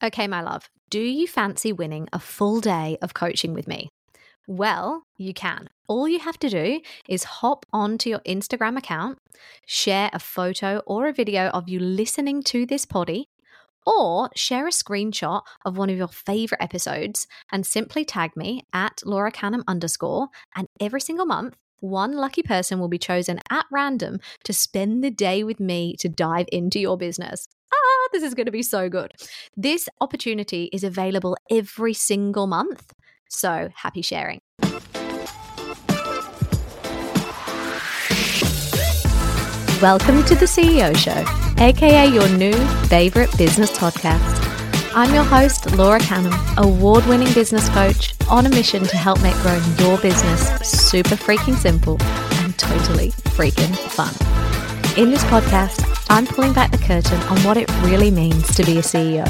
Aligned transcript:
Okay, 0.00 0.28
my 0.28 0.40
love, 0.40 0.70
do 0.90 1.00
you 1.00 1.26
fancy 1.26 1.72
winning 1.72 2.08
a 2.12 2.20
full 2.20 2.60
day 2.60 2.98
of 3.02 3.14
coaching 3.14 3.52
with 3.52 3.66
me? 3.66 3.88
Well, 4.46 5.02
you 5.16 5.34
can. 5.34 5.68
All 5.88 6.08
you 6.08 6.20
have 6.20 6.38
to 6.38 6.48
do 6.48 6.80
is 7.08 7.24
hop 7.24 7.66
onto 7.72 8.08
your 8.08 8.20
Instagram 8.20 8.78
account, 8.78 9.18
share 9.66 10.08
a 10.12 10.20
photo 10.20 10.82
or 10.86 11.08
a 11.08 11.12
video 11.12 11.48
of 11.48 11.68
you 11.68 11.80
listening 11.80 12.44
to 12.44 12.64
this 12.64 12.86
potty, 12.86 13.26
or 13.84 14.30
share 14.36 14.68
a 14.68 14.70
screenshot 14.70 15.42
of 15.64 15.76
one 15.76 15.90
of 15.90 15.96
your 15.96 16.08
favorite 16.08 16.62
episodes 16.62 17.26
and 17.50 17.66
simply 17.66 18.04
tag 18.04 18.36
me 18.36 18.62
at 18.72 19.02
Laura 19.04 19.32
Canham 19.32 19.64
underscore. 19.66 20.28
And 20.54 20.68
every 20.78 21.00
single 21.00 21.26
month, 21.26 21.56
one 21.80 22.12
lucky 22.12 22.42
person 22.42 22.78
will 22.78 22.88
be 22.88 22.98
chosen 22.98 23.38
at 23.50 23.66
random 23.70 24.18
to 24.44 24.52
spend 24.52 25.02
the 25.02 25.10
day 25.10 25.44
with 25.44 25.60
me 25.60 25.94
to 26.00 26.08
dive 26.08 26.46
into 26.52 26.78
your 26.78 26.96
business. 26.96 27.46
Ah, 27.72 28.08
this 28.12 28.22
is 28.22 28.34
going 28.34 28.46
to 28.46 28.52
be 28.52 28.62
so 28.62 28.88
good. 28.88 29.12
This 29.56 29.88
opportunity 30.00 30.70
is 30.72 30.84
available 30.84 31.36
every 31.50 31.94
single 31.94 32.46
month. 32.46 32.92
So 33.28 33.68
happy 33.74 34.02
sharing. 34.02 34.40
Welcome 39.80 40.24
to 40.24 40.34
the 40.34 40.46
CEO 40.46 40.96
Show, 40.96 41.24
aka 41.62 42.08
your 42.08 42.28
new 42.30 42.52
favorite 42.86 43.36
business 43.38 43.70
podcast. 43.78 44.37
I'm 44.98 45.14
your 45.14 45.22
host, 45.22 45.76
Laura 45.76 46.00
Canham, 46.00 46.34
award 46.56 47.06
winning 47.06 47.32
business 47.32 47.68
coach 47.68 48.16
on 48.28 48.46
a 48.46 48.48
mission 48.48 48.82
to 48.82 48.96
help 48.96 49.22
make 49.22 49.36
growing 49.42 49.62
your 49.78 49.96
business 49.98 50.48
super 50.68 51.14
freaking 51.14 51.54
simple 51.54 52.02
and 52.02 52.58
totally 52.58 53.12
freaking 53.36 53.76
fun. 53.92 54.12
In 55.00 55.12
this 55.12 55.22
podcast, 55.26 56.04
I'm 56.10 56.26
pulling 56.26 56.52
back 56.52 56.72
the 56.72 56.78
curtain 56.78 57.20
on 57.28 57.38
what 57.44 57.56
it 57.56 57.70
really 57.82 58.10
means 58.10 58.52
to 58.56 58.64
be 58.64 58.78
a 58.78 58.82
CEO. 58.82 59.28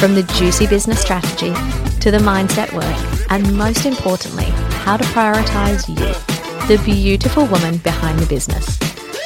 From 0.00 0.16
the 0.16 0.24
juicy 0.24 0.66
business 0.66 1.02
strategy 1.02 1.54
to 2.00 2.10
the 2.10 2.18
mindset 2.18 2.72
work, 2.72 3.30
and 3.30 3.56
most 3.56 3.86
importantly, 3.86 4.50
how 4.82 4.96
to 4.96 5.04
prioritize 5.04 5.88
you, 5.88 6.66
the 6.66 6.82
beautiful 6.84 7.46
woman 7.46 7.76
behind 7.76 8.18
the 8.18 8.26
business. 8.26 8.76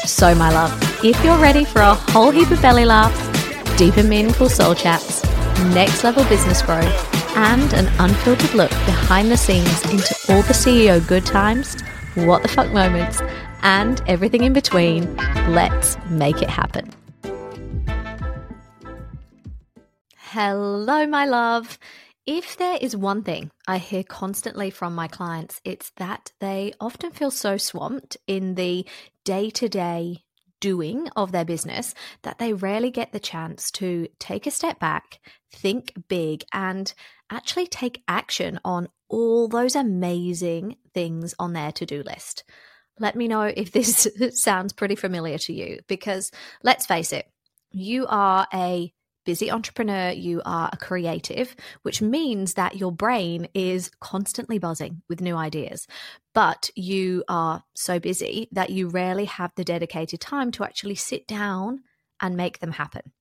So, 0.05 0.35
my 0.35 0.51
love, 0.51 0.79
if 1.03 1.25
you're 1.25 1.39
ready 1.39 1.65
for 1.65 1.81
a 1.81 1.95
whole 1.95 2.33
heap 2.33 2.51
of 2.51 2.61
belly 2.61 2.85
laughs, 2.85 3.79
deep 3.79 3.97
and 3.97 4.11
meaningful 4.11 4.51
soul 4.51 4.75
chats, 4.75 5.30
next 5.69 6.05
level 6.05 6.25
business 6.25 6.63
growth, 6.63 7.37
and 7.37 7.73
an 7.75 7.87
unfiltered 7.99 8.55
look 8.55 8.71
behind 8.71 9.31
the 9.31 9.37
scenes 9.37 9.83
into 9.91 10.15
all 10.29 10.43
the 10.43 10.53
CEO 10.53 11.07
good 11.07 11.25
times, 11.25 11.81
what 12.15 12.43
the 12.43 12.49
fuck 12.49 12.73
moments, 12.73 13.21
and 13.63 14.03
everything 14.07 14.45
in 14.45 14.53
between, 14.53 15.17
let's 15.49 15.97
make 16.09 16.43
it 16.43 16.51
happen. 16.51 16.93
Hello, 20.17 21.07
my 21.07 21.27
love. 21.27 21.79
If 22.27 22.57
there 22.57 22.79
is 22.81 22.97
one 22.97 23.23
thing 23.23 23.51
I 23.67 23.79
hear 23.79 24.05
constantly 24.05 24.71
from 24.71 24.95
my 24.95 25.09
clients, 25.09 25.61
it's 25.65 25.91
that 25.97 26.33
they 26.39 26.73
often 26.79 27.11
feel 27.11 27.33
so 27.33 27.57
swamped 27.57 28.17
in 28.27 28.55
the 28.55 28.87
day 29.25 29.51
to 29.51 29.69
day 29.69 30.23
doing 30.61 31.09
of 31.17 31.33
their 31.33 31.45
business 31.45 31.95
that 32.23 32.39
they 32.39 32.53
rarely 32.53 32.91
get 32.91 33.13
the 33.13 33.21
chance 33.21 33.71
to 33.73 34.09
take 34.19 34.47
a 34.47 34.51
step 34.51 34.79
back, 34.79 35.21
think 35.53 35.93
big, 36.09 36.45
and 36.53 36.93
actually 37.31 37.67
take 37.67 38.03
action 38.07 38.61
on 38.65 38.89
all 39.09 39.49
those 39.49 39.75
amazing 39.75 40.77
things 40.95 41.35
on 41.39 41.53
their 41.53 41.73
to 41.73 41.87
do 41.87 42.03
list. 42.03 42.45
Let 42.99 43.17
me 43.17 43.29
know 43.29 43.43
if 43.43 43.73
this 43.73 44.07
sounds 44.35 44.73
pretty 44.73 44.95
familiar 44.95 45.39
to 45.39 45.53
you 45.53 45.81
because 45.89 46.31
let's 46.63 46.87
face 46.87 47.13
it, 47.13 47.27
you 47.73 48.07
are 48.09 48.47
a 48.53 48.93
busy 49.31 49.49
entrepreneur, 49.49 50.11
you 50.11 50.43
are 50.45 50.69
a 50.73 50.77
creative, 50.77 51.55
which 51.83 52.03
means 52.03 52.55
that 52.55 52.75
your 52.75 52.91
brain 52.91 53.47
is 53.55 53.89
constantly 54.01 54.59
buzzing 54.59 55.03
with 55.09 55.21
new 55.21 55.37
ideas. 55.37 55.87
But 56.35 56.69
you 56.75 57.23
are 57.29 57.63
so 57.77 58.01
busy 58.01 58.49
that 58.51 58.71
you 58.71 58.89
rarely 58.89 59.27
have 59.27 59.53
the 59.55 59.63
dedicated 59.63 60.21
time 60.21 60.51
to 60.51 60.65
actually 60.65 60.97
sit 60.97 61.29
down 61.29 61.85
and 62.21 62.37
make 62.37 62.59
them 62.59 62.73
happen. 62.73 63.13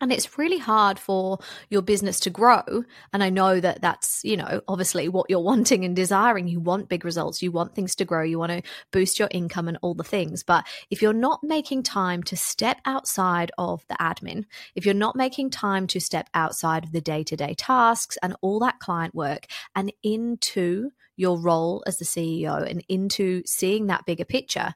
And 0.00 0.10
it's 0.10 0.38
really 0.38 0.58
hard 0.58 0.98
for 0.98 1.38
your 1.68 1.82
business 1.82 2.20
to 2.20 2.30
grow. 2.30 2.84
And 3.12 3.22
I 3.22 3.28
know 3.28 3.60
that 3.60 3.82
that's, 3.82 4.24
you 4.24 4.36
know, 4.36 4.62
obviously 4.66 5.08
what 5.08 5.28
you're 5.28 5.40
wanting 5.50 5.84
and 5.84 5.94
desiring. 5.94 6.48
You 6.48 6.58
want 6.58 6.88
big 6.88 7.04
results. 7.04 7.42
You 7.42 7.52
want 7.52 7.74
things 7.74 7.94
to 7.96 8.06
grow. 8.06 8.22
You 8.22 8.38
want 8.38 8.52
to 8.52 8.62
boost 8.92 9.18
your 9.18 9.28
income 9.30 9.68
and 9.68 9.78
all 9.82 9.94
the 9.94 10.02
things. 10.02 10.42
But 10.42 10.66
if 10.90 11.02
you're 11.02 11.12
not 11.12 11.44
making 11.44 11.82
time 11.82 12.22
to 12.24 12.36
step 12.36 12.80
outside 12.86 13.52
of 13.58 13.84
the 13.88 13.96
admin, 13.96 14.44
if 14.74 14.86
you're 14.86 14.94
not 14.94 15.16
making 15.16 15.50
time 15.50 15.86
to 15.88 16.00
step 16.00 16.30
outside 16.32 16.84
of 16.84 16.92
the 16.92 17.02
day 17.02 17.22
to 17.24 17.36
day 17.36 17.54
tasks 17.54 18.16
and 18.22 18.34
all 18.40 18.58
that 18.60 18.78
client 18.80 19.14
work 19.14 19.46
and 19.76 19.92
into 20.02 20.90
your 21.16 21.38
role 21.38 21.82
as 21.86 21.98
the 21.98 22.04
CEO 22.06 22.66
and 22.68 22.82
into 22.88 23.42
seeing 23.44 23.88
that 23.88 24.06
bigger 24.06 24.24
picture, 24.24 24.72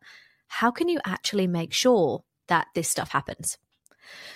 how 0.48 0.70
can 0.70 0.88
you 0.90 1.00
actually 1.06 1.46
make 1.46 1.72
sure 1.72 2.24
that 2.48 2.66
this 2.74 2.90
stuff 2.90 3.10
happens? 3.10 3.56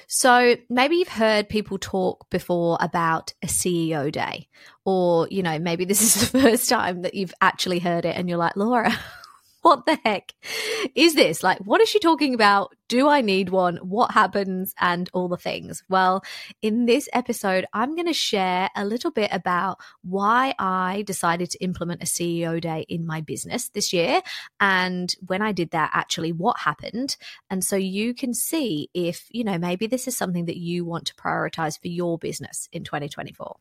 So 0.06 0.56
maybe 0.70 0.96
you've 0.96 1.08
heard 1.08 1.48
people 1.48 1.78
talk 1.78 2.30
before 2.30 2.78
about 2.80 3.32
a 3.42 3.46
CEO 3.46 4.10
day, 4.10 4.48
or, 4.84 5.28
you 5.30 5.42
know, 5.42 5.58
maybe 5.58 5.84
this 5.84 6.02
is 6.02 6.14
the 6.30 6.40
first 6.40 6.68
time 6.68 7.02
that 7.02 7.14
you've 7.14 7.34
actually 7.40 7.78
heard 7.78 8.04
it 8.04 8.16
and 8.16 8.28
you're 8.28 8.38
like, 8.38 8.56
Laura, 8.56 8.92
what 9.68 9.84
the 9.84 9.98
heck 10.02 10.32
is 10.94 11.14
this? 11.14 11.42
Like, 11.42 11.58
what 11.58 11.82
is 11.82 11.90
she 11.90 11.98
talking 11.98 12.32
about? 12.32 12.74
Do 12.88 13.06
I 13.06 13.20
need 13.20 13.50
one? 13.50 13.76
What 13.76 14.12
happens? 14.12 14.74
And 14.80 15.10
all 15.12 15.28
the 15.28 15.36
things. 15.36 15.84
Well, 15.90 16.24
in 16.62 16.86
this 16.86 17.06
episode, 17.12 17.66
I'm 17.74 17.94
going 17.94 18.06
to 18.06 18.14
share 18.14 18.70
a 18.74 18.86
little 18.86 19.10
bit 19.10 19.28
about 19.30 19.78
why 20.02 20.54
I 20.58 21.04
decided 21.06 21.50
to 21.50 21.62
implement 21.62 22.02
a 22.02 22.06
CEO 22.06 22.58
day 22.58 22.86
in 22.88 23.06
my 23.06 23.20
business 23.20 23.68
this 23.68 23.92
year. 23.92 24.22
And 24.58 25.14
when 25.26 25.42
I 25.42 25.52
did 25.52 25.72
that, 25.72 25.90
actually, 25.92 26.32
what 26.32 26.60
happened. 26.60 27.18
And 27.50 27.62
so 27.62 27.76
you 27.76 28.14
can 28.14 28.32
see 28.32 28.88
if, 28.94 29.26
you 29.30 29.44
know, 29.44 29.58
maybe 29.58 29.86
this 29.86 30.08
is 30.08 30.16
something 30.16 30.46
that 30.46 30.56
you 30.56 30.86
want 30.86 31.04
to 31.08 31.14
prioritize 31.14 31.78
for 31.78 31.88
your 31.88 32.16
business 32.16 32.70
in 32.72 32.84
2024. 32.84 33.56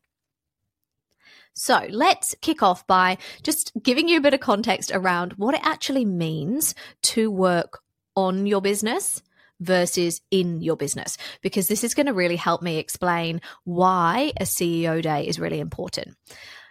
So 1.58 1.88
let's 1.90 2.36
kick 2.42 2.62
off 2.62 2.86
by 2.86 3.18
just 3.42 3.72
giving 3.82 4.08
you 4.08 4.18
a 4.18 4.22
bit 4.22 4.36
of 4.36 4.40
context 4.40 4.92
around 4.94 5.34
what 5.34 5.56
it 5.56 5.62
actually 5.64 6.06
means 6.06 6.76
to 7.04 7.32
work 7.32 7.80
on 8.16 8.46
your 8.46 8.62
business 8.62 9.24
versus 9.60 10.22
in 10.30 10.62
your 10.62 10.78
business, 10.78 11.18
because 11.42 11.68
this 11.68 11.84
is 11.84 11.96
going 11.96 12.06
to 12.06 12.14
really 12.14 12.36
help 12.36 12.62
me 12.62 12.78
explain 12.78 13.42
why 13.64 14.32
a 14.38 14.44
CEO 14.44 15.02
day 15.02 15.28
is 15.28 15.40
really 15.40 15.60
important. 15.60 16.16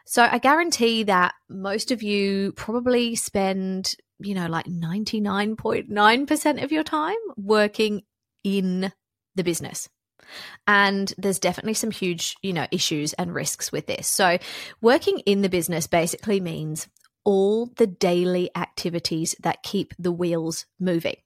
So 0.06 0.22
I 0.22 0.38
guarantee 0.38 1.02
that 1.02 1.34
most 1.48 1.90
of 1.90 2.04
you 2.04 2.52
probably 2.52 3.16
spend, 3.16 3.96
you 4.20 4.36
know, 4.36 4.46
like 4.46 4.66
99.9% 4.66 6.62
of 6.62 6.70
your 6.70 6.84
time 6.84 7.16
working 7.36 8.02
in 8.44 8.92
the 9.34 9.42
business. 9.42 9.88
And 10.66 11.12
there's 11.18 11.38
definitely 11.38 11.74
some 11.74 11.90
huge, 11.90 12.36
you 12.42 12.52
know, 12.52 12.66
issues 12.70 13.12
and 13.14 13.34
risks 13.34 13.72
with 13.72 13.86
this. 13.86 14.08
So, 14.08 14.38
working 14.80 15.20
in 15.20 15.42
the 15.42 15.48
business 15.48 15.86
basically 15.86 16.40
means 16.40 16.88
all 17.24 17.66
the 17.76 17.86
daily 17.86 18.50
activities 18.54 19.34
that 19.40 19.62
keep 19.62 19.94
the 19.98 20.12
wheels 20.12 20.66
moving. 20.78 21.16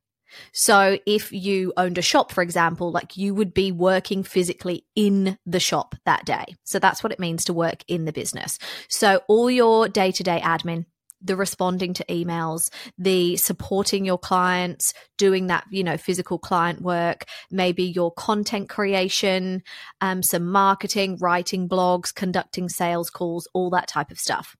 So, 0.52 0.98
if 1.06 1.32
you 1.32 1.72
owned 1.76 1.98
a 1.98 2.02
shop, 2.02 2.32
for 2.32 2.42
example, 2.42 2.90
like 2.90 3.16
you 3.16 3.34
would 3.34 3.52
be 3.52 3.72
working 3.72 4.22
physically 4.22 4.84
in 4.94 5.38
the 5.44 5.60
shop 5.60 5.94
that 6.04 6.24
day. 6.24 6.56
So, 6.64 6.78
that's 6.78 7.02
what 7.02 7.12
it 7.12 7.20
means 7.20 7.44
to 7.44 7.52
work 7.52 7.82
in 7.88 8.04
the 8.04 8.12
business. 8.12 8.58
So, 8.88 9.22
all 9.28 9.50
your 9.50 9.88
day 9.88 10.12
to 10.12 10.22
day 10.22 10.40
admin, 10.42 10.86
the 11.22 11.36
responding 11.36 11.94
to 11.94 12.04
emails, 12.06 12.70
the 12.98 13.36
supporting 13.36 14.04
your 14.04 14.18
clients, 14.18 14.94
doing 15.18 15.48
that, 15.48 15.64
you 15.70 15.84
know, 15.84 15.96
physical 15.96 16.38
client 16.38 16.80
work, 16.80 17.24
maybe 17.50 17.84
your 17.84 18.12
content 18.12 18.68
creation, 18.68 19.62
um, 20.00 20.22
some 20.22 20.46
marketing, 20.46 21.16
writing 21.20 21.68
blogs, 21.68 22.14
conducting 22.14 22.68
sales 22.68 23.10
calls, 23.10 23.48
all 23.52 23.70
that 23.70 23.88
type 23.88 24.10
of 24.10 24.18
stuff. 24.18 24.56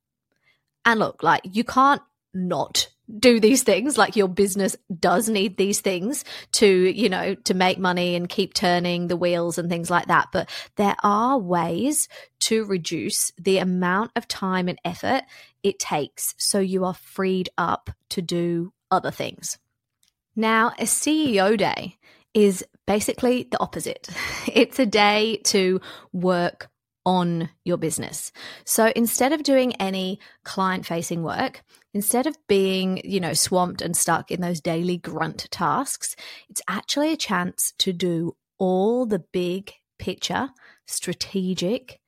And 0.85 0.99
look, 0.99 1.23
like 1.23 1.43
you 1.45 1.65
can't 1.65 2.03
not 2.33 2.89
do 3.19 3.41
these 3.41 3.63
things 3.63 3.99
like 3.99 4.17
your 4.17 4.29
business 4.29 4.77
does 4.99 5.29
need 5.29 5.57
these 5.57 5.81
things 5.81 6.25
to 6.53 6.67
you 6.67 7.09
know 7.09 7.35
to 7.35 7.55
make 7.55 7.79
money 7.79 8.15
and 8.15 8.29
keep 8.29 8.55
turning 8.55 9.09
the 9.09 9.17
wheels 9.17 9.59
and 9.59 9.69
things 9.69 9.91
like 9.91 10.07
that. 10.07 10.29
But 10.33 10.49
there 10.77 10.97
are 11.03 11.39
ways 11.39 12.09
to 12.41 12.65
reduce 12.65 13.33
the 13.39 13.59
amount 13.59 14.13
of 14.17 14.29
time 14.29 14.69
and 14.69 14.79
effort 14.85 15.23
it 15.63 15.79
takes 15.79 16.35
so 16.39 16.59
you 16.59 16.85
are 16.85 16.95
freed 16.95 17.51
up 17.59 17.91
to 18.11 18.23
do 18.23 18.73
other 18.91 19.11
things. 19.11 19.59
Now 20.37 20.69
a 20.79 20.85
ceo 20.85 21.57
day 21.57 21.97
is 22.33 22.65
basically 22.87 23.49
the 23.51 23.61
opposite. 23.61 24.09
It's 24.53 24.79
a 24.79 24.87
day 24.87 25.41
to 25.45 25.81
work 26.13 26.71
on 27.05 27.51
your 27.65 27.77
business. 27.77 28.33
So 28.65 28.93
instead 28.95 29.33
of 29.33 29.43
doing 29.43 29.75
any 29.77 30.19
client 30.45 30.87
facing 30.87 31.23
work, 31.23 31.63
instead 31.93 32.27
of 32.27 32.37
being, 32.47 33.01
you 33.05 33.21
know, 33.21 33.33
swamped 33.33 33.83
and 33.83 33.97
stuck 33.97 34.31
in 34.31 34.41
those 34.41 34.61
daily 34.61 34.97
grunt 34.97 35.47
tasks, 35.51 36.17
it's 36.49 36.63
actually 36.69 37.13
a 37.13 37.17
chance 37.17 37.73
to 37.79 37.93
do 37.93 38.37
all 38.59 39.07
the 39.07 39.19
big 39.19 39.73
picture 39.99 40.51
strategic, 40.87 42.01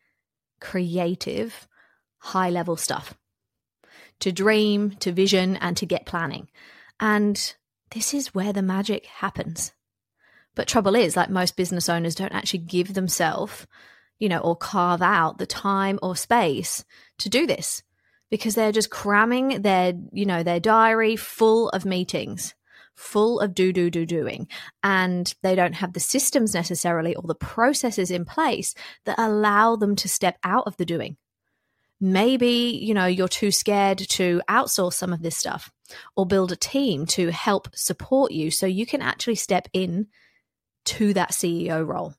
creative, 0.60 1.68
high 2.18 2.50
level 2.50 2.76
stuff 2.76 3.14
to 4.20 4.32
dream, 4.32 4.92
to 5.00 5.10
vision, 5.12 5.56
and 5.56 5.76
to 5.76 5.86
get 5.86 6.06
planning. 6.06 6.48
And 7.00 7.54
this 7.90 8.14
is 8.14 8.34
where 8.34 8.52
the 8.52 8.62
magic 8.62 9.06
happens. 9.06 9.72
But 10.54 10.68
trouble 10.68 10.94
is, 10.94 11.16
like 11.16 11.30
most 11.30 11.56
business 11.56 11.88
owners 11.88 12.14
don't 12.14 12.32
actually 12.32 12.60
give 12.60 12.94
themselves, 12.94 13.66
you 14.18 14.28
know, 14.28 14.38
or 14.38 14.54
carve 14.54 15.02
out 15.02 15.38
the 15.38 15.46
time 15.46 15.98
or 16.02 16.14
space 16.14 16.84
to 17.18 17.28
do 17.28 17.46
this 17.46 17.82
because 18.32 18.54
they're 18.54 18.72
just 18.72 18.88
cramming 18.88 19.60
their, 19.60 19.92
you 20.10 20.24
know, 20.24 20.42
their 20.42 20.58
diary 20.58 21.16
full 21.16 21.68
of 21.68 21.84
meetings, 21.84 22.54
full 22.94 23.38
of 23.40 23.54
do, 23.54 23.74
do, 23.74 23.90
do, 23.90 24.06
doing. 24.06 24.48
And 24.82 25.32
they 25.42 25.54
don't 25.54 25.74
have 25.74 25.92
the 25.92 26.00
systems 26.00 26.54
necessarily 26.54 27.14
or 27.14 27.24
the 27.24 27.34
processes 27.34 28.10
in 28.10 28.24
place 28.24 28.74
that 29.04 29.18
allow 29.18 29.76
them 29.76 29.94
to 29.96 30.08
step 30.08 30.38
out 30.42 30.66
of 30.66 30.78
the 30.78 30.86
doing. 30.86 31.18
Maybe, 32.00 32.80
you 32.82 32.94
know, 32.94 33.04
you're 33.04 33.28
too 33.28 33.50
scared 33.50 33.98
to 33.98 34.40
outsource 34.48 34.94
some 34.94 35.12
of 35.12 35.20
this 35.20 35.36
stuff 35.36 35.70
or 36.16 36.24
build 36.24 36.52
a 36.52 36.56
team 36.56 37.04
to 37.08 37.30
help 37.30 37.68
support 37.76 38.32
you 38.32 38.50
so 38.50 38.64
you 38.64 38.86
can 38.86 39.02
actually 39.02 39.34
step 39.34 39.68
in 39.74 40.06
to 40.86 41.12
that 41.12 41.32
CEO 41.32 41.86
role. 41.86 42.14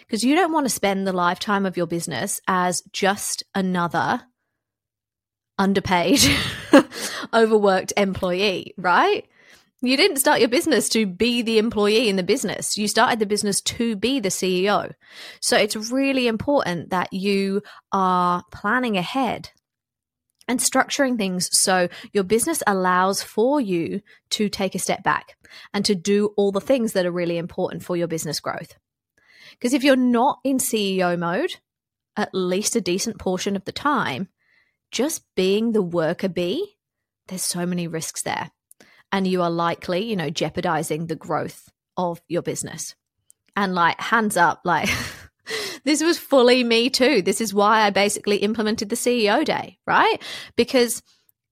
Because 0.00 0.24
you 0.24 0.34
don't 0.34 0.52
want 0.52 0.66
to 0.66 0.68
spend 0.70 1.06
the 1.06 1.12
lifetime 1.12 1.64
of 1.64 1.76
your 1.76 1.86
business 1.86 2.40
as 2.48 2.82
just 2.92 3.44
another 3.54 4.24
underpaid, 5.58 6.20
overworked 7.34 7.92
employee, 7.96 8.74
right? 8.76 9.26
You 9.84 9.96
didn't 9.96 10.18
start 10.18 10.38
your 10.38 10.48
business 10.48 10.88
to 10.90 11.06
be 11.06 11.42
the 11.42 11.58
employee 11.58 12.08
in 12.08 12.14
the 12.14 12.22
business. 12.22 12.78
You 12.78 12.86
started 12.86 13.18
the 13.18 13.26
business 13.26 13.60
to 13.62 13.96
be 13.96 14.20
the 14.20 14.28
CEO. 14.28 14.92
So 15.40 15.56
it's 15.56 15.74
really 15.74 16.28
important 16.28 16.90
that 16.90 17.12
you 17.12 17.62
are 17.90 18.44
planning 18.52 18.96
ahead 18.96 19.50
and 20.46 20.60
structuring 20.60 21.18
things 21.18 21.56
so 21.56 21.88
your 22.12 22.24
business 22.24 22.62
allows 22.66 23.22
for 23.22 23.60
you 23.60 24.02
to 24.30 24.48
take 24.48 24.74
a 24.74 24.78
step 24.78 25.02
back 25.02 25.36
and 25.74 25.84
to 25.84 25.94
do 25.94 26.32
all 26.36 26.52
the 26.52 26.60
things 26.60 26.92
that 26.92 27.06
are 27.06 27.12
really 27.12 27.38
important 27.38 27.82
for 27.84 27.96
your 27.96 28.08
business 28.08 28.38
growth. 28.38 28.76
Because 29.52 29.74
if 29.74 29.82
you're 29.82 29.96
not 29.96 30.38
in 30.44 30.58
CEO 30.58 31.18
mode, 31.18 31.56
at 32.16 32.30
least 32.32 32.76
a 32.76 32.80
decent 32.80 33.18
portion 33.18 33.56
of 33.56 33.64
the 33.64 33.72
time, 33.72 34.28
just 34.92 35.22
being 35.34 35.72
the 35.72 35.82
worker 35.82 36.28
bee, 36.28 36.76
there's 37.28 37.42
so 37.42 37.66
many 37.66 37.88
risks 37.88 38.22
there. 38.22 38.50
And 39.10 39.26
you 39.26 39.42
are 39.42 39.50
likely, 39.50 40.04
you 40.04 40.16
know, 40.16 40.30
jeopardizing 40.30 41.06
the 41.06 41.16
growth 41.16 41.70
of 41.96 42.20
your 42.28 42.42
business. 42.42 42.94
And 43.56 43.74
like, 43.74 44.00
hands 44.00 44.36
up, 44.36 44.60
like, 44.64 44.88
this 45.84 46.02
was 46.02 46.18
fully 46.18 46.62
me 46.64 46.88
too. 46.88 47.22
This 47.22 47.40
is 47.40 47.52
why 47.52 47.82
I 47.82 47.90
basically 47.90 48.36
implemented 48.38 48.88
the 48.88 48.96
CEO 48.96 49.44
day, 49.44 49.78
right? 49.86 50.16
Because 50.56 51.02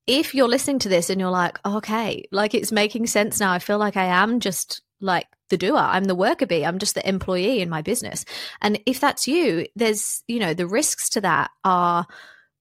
if 0.07 0.33
you're 0.33 0.47
listening 0.47 0.79
to 0.79 0.89
this 0.89 1.09
and 1.09 1.19
you're 1.19 1.29
like, 1.29 1.59
okay, 1.65 2.25
like 2.31 2.55
it's 2.55 2.71
making 2.71 3.07
sense 3.07 3.39
now. 3.39 3.51
I 3.51 3.59
feel 3.59 3.77
like 3.77 3.97
I 3.97 4.05
am 4.05 4.39
just 4.39 4.81
like 4.99 5.27
the 5.49 5.57
doer. 5.57 5.77
I'm 5.77 6.05
the 6.05 6.15
worker 6.15 6.45
bee. 6.45 6.65
I'm 6.65 6.79
just 6.79 6.95
the 6.95 7.07
employee 7.07 7.61
in 7.61 7.69
my 7.69 7.81
business. 7.81 8.25
And 8.61 8.79
if 8.85 8.99
that's 8.99 9.27
you, 9.27 9.67
there's, 9.75 10.23
you 10.27 10.39
know, 10.39 10.53
the 10.53 10.67
risks 10.67 11.09
to 11.09 11.21
that 11.21 11.51
are 11.63 12.07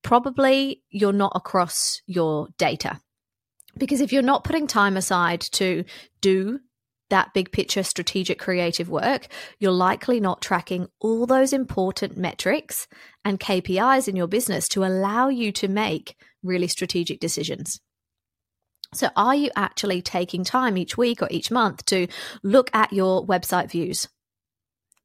probably 0.03 0.83
you're 0.91 1.13
not 1.13 1.33
across 1.35 2.01
your 2.07 2.49
data. 2.59 3.01
Because 3.79 4.01
if 4.01 4.13
you're 4.13 4.23
not 4.23 4.45
putting 4.45 4.67
time 4.67 4.97
aside 4.97 5.41
to 5.53 5.85
do 6.21 6.61
that 7.11 7.35
big 7.35 7.53
picture 7.53 7.83
strategic 7.83 8.39
creative 8.39 8.89
work, 8.89 9.27
you're 9.59 9.73
likely 9.73 10.21
not 10.21 10.41
tracking 10.41 10.89
all 11.01 11.27
those 11.27 11.53
important 11.53 12.17
metrics 12.17 12.89
and 13.25 13.39
KPIs 13.39 14.09
in 14.09 14.17
your 14.17 14.29
business 14.29 14.69
to 14.69 14.85
allow 14.85 15.29
you 15.29 15.53
to 15.53 15.69
make 15.69 16.17
really 16.43 16.69
strategic 16.69 17.21
decisions. 17.21 17.81
So, 18.93 19.09
are 19.15 19.37
you 19.37 19.51
actually 19.55 20.03
taking 20.03 20.43
time 20.43 20.77
each 20.77 20.97
week 20.97 21.23
or 21.23 21.29
each 21.31 21.51
month 21.51 21.85
to 21.87 22.09
look 22.43 22.71
at 22.75 22.93
your 22.93 23.25
website 23.25 23.71
views, 23.71 24.09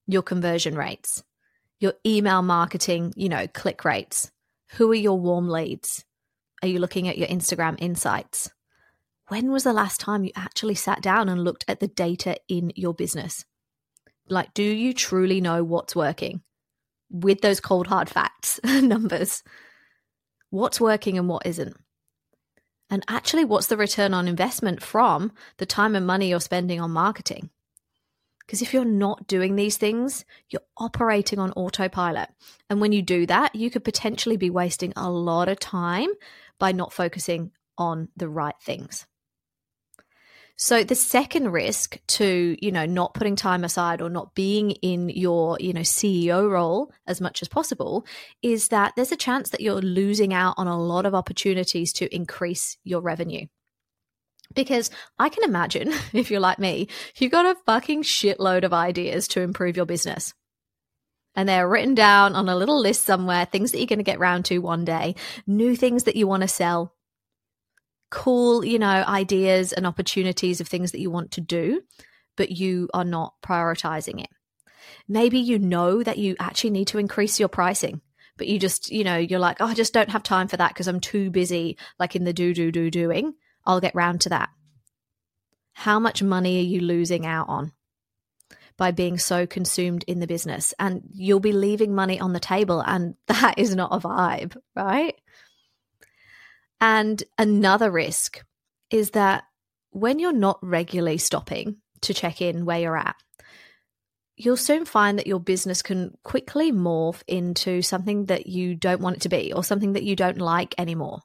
your 0.07 0.23
conversion 0.23 0.75
rates, 0.75 1.23
your 1.79 1.93
email 2.05 2.41
marketing, 2.41 3.13
you 3.15 3.29
know, 3.29 3.45
click 3.47 3.85
rates? 3.85 4.31
Who 4.75 4.91
are 4.91 4.95
your 4.95 5.19
warm 5.19 5.49
leads? 5.49 6.05
Are 6.61 6.67
you 6.67 6.79
looking 6.79 7.07
at 7.07 7.17
your 7.17 7.27
Instagram 7.27 7.75
insights? 7.79 8.49
when 9.27 9.51
was 9.51 9.63
the 9.63 9.73
last 9.73 9.99
time 9.99 10.23
you 10.23 10.31
actually 10.35 10.75
sat 10.75 11.01
down 11.01 11.29
and 11.29 11.43
looked 11.43 11.65
at 11.67 11.79
the 11.79 11.87
data 11.87 12.37
in 12.47 12.71
your 12.75 12.93
business? 12.93 13.45
Like, 14.29 14.53
do 14.53 14.63
you 14.63 14.93
truly 14.93 15.41
know 15.41 15.63
what's 15.63 15.95
working 15.95 16.41
with 17.09 17.41
those 17.41 17.59
cold, 17.59 17.87
hard 17.87 18.09
facts, 18.09 18.59
numbers? 18.65 19.43
What's 20.49 20.79
working 20.79 21.17
and 21.17 21.27
what 21.27 21.45
isn't? 21.45 21.75
And 22.89 23.03
actually, 23.07 23.45
what's 23.45 23.67
the 23.67 23.77
return 23.77 24.13
on 24.13 24.27
investment 24.27 24.81
from 24.81 25.31
the 25.57 25.65
time 25.65 25.95
and 25.95 26.05
money 26.05 26.29
you're 26.29 26.39
spending 26.39 26.79
on 26.79 26.91
marketing? 26.91 27.49
Because 28.45 28.61
if 28.61 28.73
you're 28.73 28.85
not 28.85 29.27
doing 29.27 29.55
these 29.55 29.77
things, 29.77 30.23
you're 30.49 30.61
operating 30.77 31.39
on 31.39 31.51
autopilot. 31.53 32.29
And 32.69 32.79
when 32.79 32.91
you 32.91 33.01
do 33.01 33.25
that, 33.25 33.55
you 33.55 33.71
could 33.71 33.83
potentially 33.83 34.37
be 34.37 34.49
wasting 34.49 34.93
a 34.95 35.09
lot 35.09 35.49
of 35.49 35.59
time 35.59 36.09
by 36.59 36.71
not 36.71 36.93
focusing 36.93 37.51
on 37.77 38.09
the 38.15 38.29
right 38.29 38.55
things. 38.61 39.05
So 40.57 40.85
the 40.85 40.95
second 40.95 41.51
risk 41.51 41.99
to, 42.07 42.55
you 42.61 42.71
know, 42.71 42.85
not 42.85 43.13
putting 43.13 43.35
time 43.35 43.65
aside 43.65 44.01
or 44.01 44.09
not 44.09 44.35
being 44.35 44.71
in 44.71 45.09
your, 45.09 45.57
you 45.59 45.73
know, 45.73 45.81
CEO 45.81 46.49
role 46.49 46.93
as 47.07 47.19
much 47.19 47.41
as 47.41 47.49
possible 47.49 48.05
is 48.41 48.69
that 48.69 48.93
there's 48.95 49.11
a 49.11 49.17
chance 49.17 49.49
that 49.49 49.59
you're 49.59 49.81
losing 49.81 50.33
out 50.33 50.55
on 50.57 50.67
a 50.67 50.79
lot 50.79 51.05
of 51.05 51.13
opportunities 51.13 51.91
to 51.93 52.15
increase 52.15 52.77
your 52.85 53.01
revenue. 53.01 53.47
Because 54.55 54.89
I 55.19 55.29
can 55.29 55.43
imagine 55.43 55.93
if 56.13 56.31
you're 56.31 56.39
like 56.39 56.59
me, 56.59 56.87
you've 57.17 57.31
got 57.31 57.45
a 57.45 57.59
fucking 57.65 58.03
shitload 58.03 58.63
of 58.63 58.73
ideas 58.73 59.27
to 59.29 59.41
improve 59.41 59.77
your 59.77 59.85
business 59.85 60.33
and 61.35 61.47
they're 61.47 61.67
written 61.67 61.93
down 61.93 62.35
on 62.35 62.47
a 62.47 62.55
little 62.55 62.79
list 62.79 63.03
somewhere, 63.03 63.45
things 63.45 63.71
that 63.71 63.79
you're 63.79 63.87
going 63.87 63.99
to 63.99 64.03
get 64.03 64.19
round 64.19 64.45
to 64.45 64.59
one 64.59 64.85
day, 64.85 65.15
new 65.45 65.75
things 65.75 66.05
that 66.05 66.15
you 66.15 66.27
want 66.27 66.41
to 66.41 66.47
sell, 66.47 66.93
cool, 68.09 68.63
you 68.63 68.79
know, 68.79 69.03
ideas 69.07 69.73
and 69.73 69.85
opportunities 69.85 70.61
of 70.61 70.67
things 70.67 70.91
that 70.91 71.01
you 71.01 71.11
want 71.11 71.31
to 71.31 71.41
do, 71.41 71.81
but 72.37 72.51
you 72.51 72.89
are 72.93 73.03
not 73.03 73.33
prioritizing 73.45 74.21
it. 74.21 74.29
Maybe 75.07 75.39
you 75.39 75.59
know 75.59 76.01
that 76.03 76.17
you 76.17 76.35
actually 76.39 76.69
need 76.69 76.87
to 76.87 76.99
increase 76.99 77.39
your 77.39 77.49
pricing, 77.49 78.01
but 78.37 78.47
you 78.47 78.57
just, 78.57 78.91
you 78.91 79.03
know, 79.03 79.17
you're 79.17 79.39
like, 79.39 79.57
oh, 79.59 79.67
I 79.67 79.73
just 79.73 79.93
don't 79.93 80.11
have 80.11 80.23
time 80.23 80.47
for 80.47 80.57
that 80.57 80.69
because 80.69 80.87
I'm 80.87 80.99
too 80.99 81.29
busy, 81.29 81.77
like 81.99 82.15
in 82.15 82.23
the 82.23 82.33
do, 82.33 82.53
do, 82.53 82.71
do, 82.71 82.89
doing. 82.89 83.33
I'll 83.65 83.81
get 83.81 83.95
round 83.95 84.21
to 84.21 84.29
that. 84.29 84.49
How 85.73 85.99
much 85.99 86.23
money 86.23 86.59
are 86.59 86.69
you 86.69 86.81
losing 86.81 87.25
out 87.25 87.49
on? 87.49 87.71
by 88.77 88.91
being 88.91 89.17
so 89.17 89.47
consumed 89.47 90.03
in 90.05 90.19
the 90.19 90.27
business 90.27 90.73
and 90.77 91.01
you'll 91.13 91.39
be 91.39 91.53
leaving 91.53 91.95
money 91.95 92.19
on 92.19 92.33
the 92.33 92.41
table 92.41 92.81
and 92.81 93.15
that 93.27 93.57
is 93.57 93.73
not 93.73 93.93
a 93.93 94.05
vibe 94.05 94.57
right 94.75 95.15
and 96.81 97.23
another 97.37 97.89
risk 97.89 98.43
is 98.91 99.11
that 99.11 99.45
when 99.91 100.19
you're 100.19 100.33
not 100.33 100.59
regularly 100.61 101.17
stopping 101.17 101.77
to 102.01 102.13
check 102.13 102.41
in 102.41 102.65
where 102.65 102.79
you're 102.79 102.97
at, 102.97 103.15
you'll 104.35 104.57
soon 104.57 104.85
find 104.85 105.17
that 105.17 105.27
your 105.27 105.39
business 105.39 105.81
can 105.81 106.17
quickly 106.23 106.71
morph 106.71 107.23
into 107.27 107.81
something 107.81 108.25
that 108.25 108.47
you 108.47 108.75
don't 108.75 109.01
want 109.01 109.17
it 109.17 109.21
to 109.21 109.29
be 109.29 109.53
or 109.53 109.63
something 109.63 109.93
that 109.93 110.03
you 110.03 110.15
don't 110.15 110.39
like 110.39 110.75
anymore. 110.77 111.21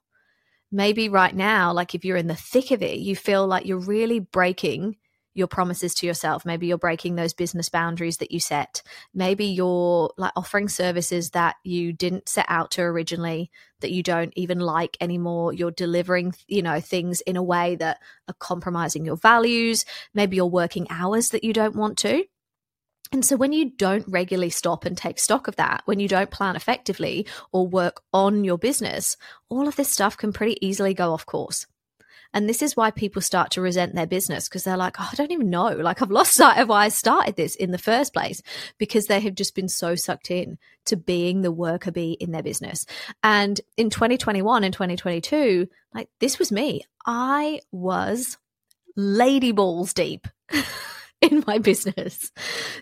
Maybe 0.73 1.09
right 1.09 1.35
now, 1.35 1.73
like 1.73 1.95
if 1.95 2.05
you're 2.05 2.17
in 2.17 2.29
the 2.29 2.35
thick 2.35 2.71
of 2.71 2.83
it, 2.83 2.99
you 2.99 3.17
feel 3.17 3.47
like 3.47 3.67
you're 3.67 3.79
really 3.79 4.21
breaking 4.21 4.97
your 5.35 5.47
promises 5.47 5.95
to 5.95 6.07
yourself. 6.07 6.45
Maybe 6.45 6.67
you're 6.67 6.79
breaking 6.79 7.15
those 7.15 7.33
business 7.33 7.69
boundaries 7.69 8.19
that 8.19 8.33
you 8.33 8.41
set. 8.41 8.83
Maybe 9.15 9.47
you're 9.47 10.13
like 10.17 10.33
offering 10.37 10.69
services 10.69 11.31
that 11.31 11.57
you 11.65 11.93
didn't 11.93 12.29
set 12.29 12.47
out 12.49 12.73
to 12.73 12.83
originally 12.83 13.51
that 13.81 13.93
you 13.93 14.03
don't 14.03 14.33
even 14.37 14.59
like 14.59 14.97
anymore. 15.01 15.53
You're 15.53 15.71
delivering, 15.71 16.35
you 16.47 16.63
know, 16.63 16.81
things 16.81 17.21
in 17.23 17.37
a 17.37 17.43
way 17.43 17.77
that 17.77 17.99
are 18.29 18.35
compromising 18.39 19.05
your 19.05 19.17
values. 19.17 19.85
Maybe 20.15 20.37
you're 20.37 20.47
working 20.47 20.87
hours 20.91 21.31
that 21.31 21.45
you 21.45 21.53
don't 21.53 21.77
want 21.77 21.97
to. 21.99 22.25
And 23.13 23.25
so 23.25 23.37
when 23.37 23.53
you 23.53 23.71
don't 23.71 24.07
regularly 24.07 24.51
stop 24.51 24.85
and 24.85 24.97
take 24.97 25.19
stock 25.19 25.49
of 25.49 25.57
that, 25.57 25.83
when 25.85 25.99
you 25.99 26.07
don't 26.07 26.31
plan 26.31 26.55
effectively 26.55 27.27
or 27.51 27.67
work 27.67 28.03
on 28.13 28.45
your 28.45 28.59
business, 28.59 29.17
all 29.49 29.67
of 29.67 29.77
this 29.77 29.91
stuff 29.91 30.17
can 30.17 30.33
pretty 30.33 30.65
easily 30.65 30.95
go 30.95 31.13
off 31.13 31.27
course. 31.27 31.67
And 32.33 32.49
this 32.49 32.63
is 32.63 32.77
why 32.77 32.93
people 32.93 33.21
start 33.21 33.51
to 33.53 33.61
resent 33.61 33.95
their 33.95 34.07
business 34.07 34.49
because 34.49 34.63
they're 34.63 34.77
like, 34.77 35.01
oh, 35.01 35.09
I 35.11 35.17
don't 35.17 35.33
even 35.33 35.51
know. 35.51 35.71
Like, 35.71 36.01
I've 36.01 36.13
lost 36.13 36.35
sight 36.35 36.59
of 36.59 36.69
why 36.69 36.85
I 36.85 36.89
started 36.89 37.35
this 37.35 37.57
in 37.57 37.73
the 37.73 37.79
first 37.79 38.13
place 38.13 38.41
because 38.79 39.07
they 39.07 39.19
have 39.21 39.35
just 39.35 39.57
been 39.57 39.69
so 39.69 39.97
sucked 39.97 40.31
in 40.31 40.59
to 40.85 40.97
being 40.97 41.43
the 41.43 41.51
worker 41.51 41.91
bee 41.91 42.13
in 42.13 42.31
their 42.31 42.43
business. 42.43 42.87
And 43.25 43.61
in 43.77 43.91
2021 43.91 44.63
and 44.63 44.73
2022, 44.73 45.69
like, 45.93 46.09
this 46.21 46.39
was 46.39 46.53
me. 46.53 46.83
I 47.05 47.61
was 47.73 48.39
lady 48.97 49.51
balls 49.51 49.93
deep. 49.93 50.29
in 51.31 51.45
my 51.47 51.59
business. 51.59 52.31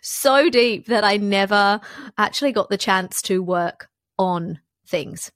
So 0.02 0.48
deep 0.48 0.86
that 0.86 1.04
I 1.04 1.16
never 1.16 1.80
actually 2.16 2.52
got 2.52 2.70
the 2.70 2.78
chance 2.78 3.20
to 3.22 3.42
work 3.42 3.88
on 4.18 4.60
things 4.86 5.30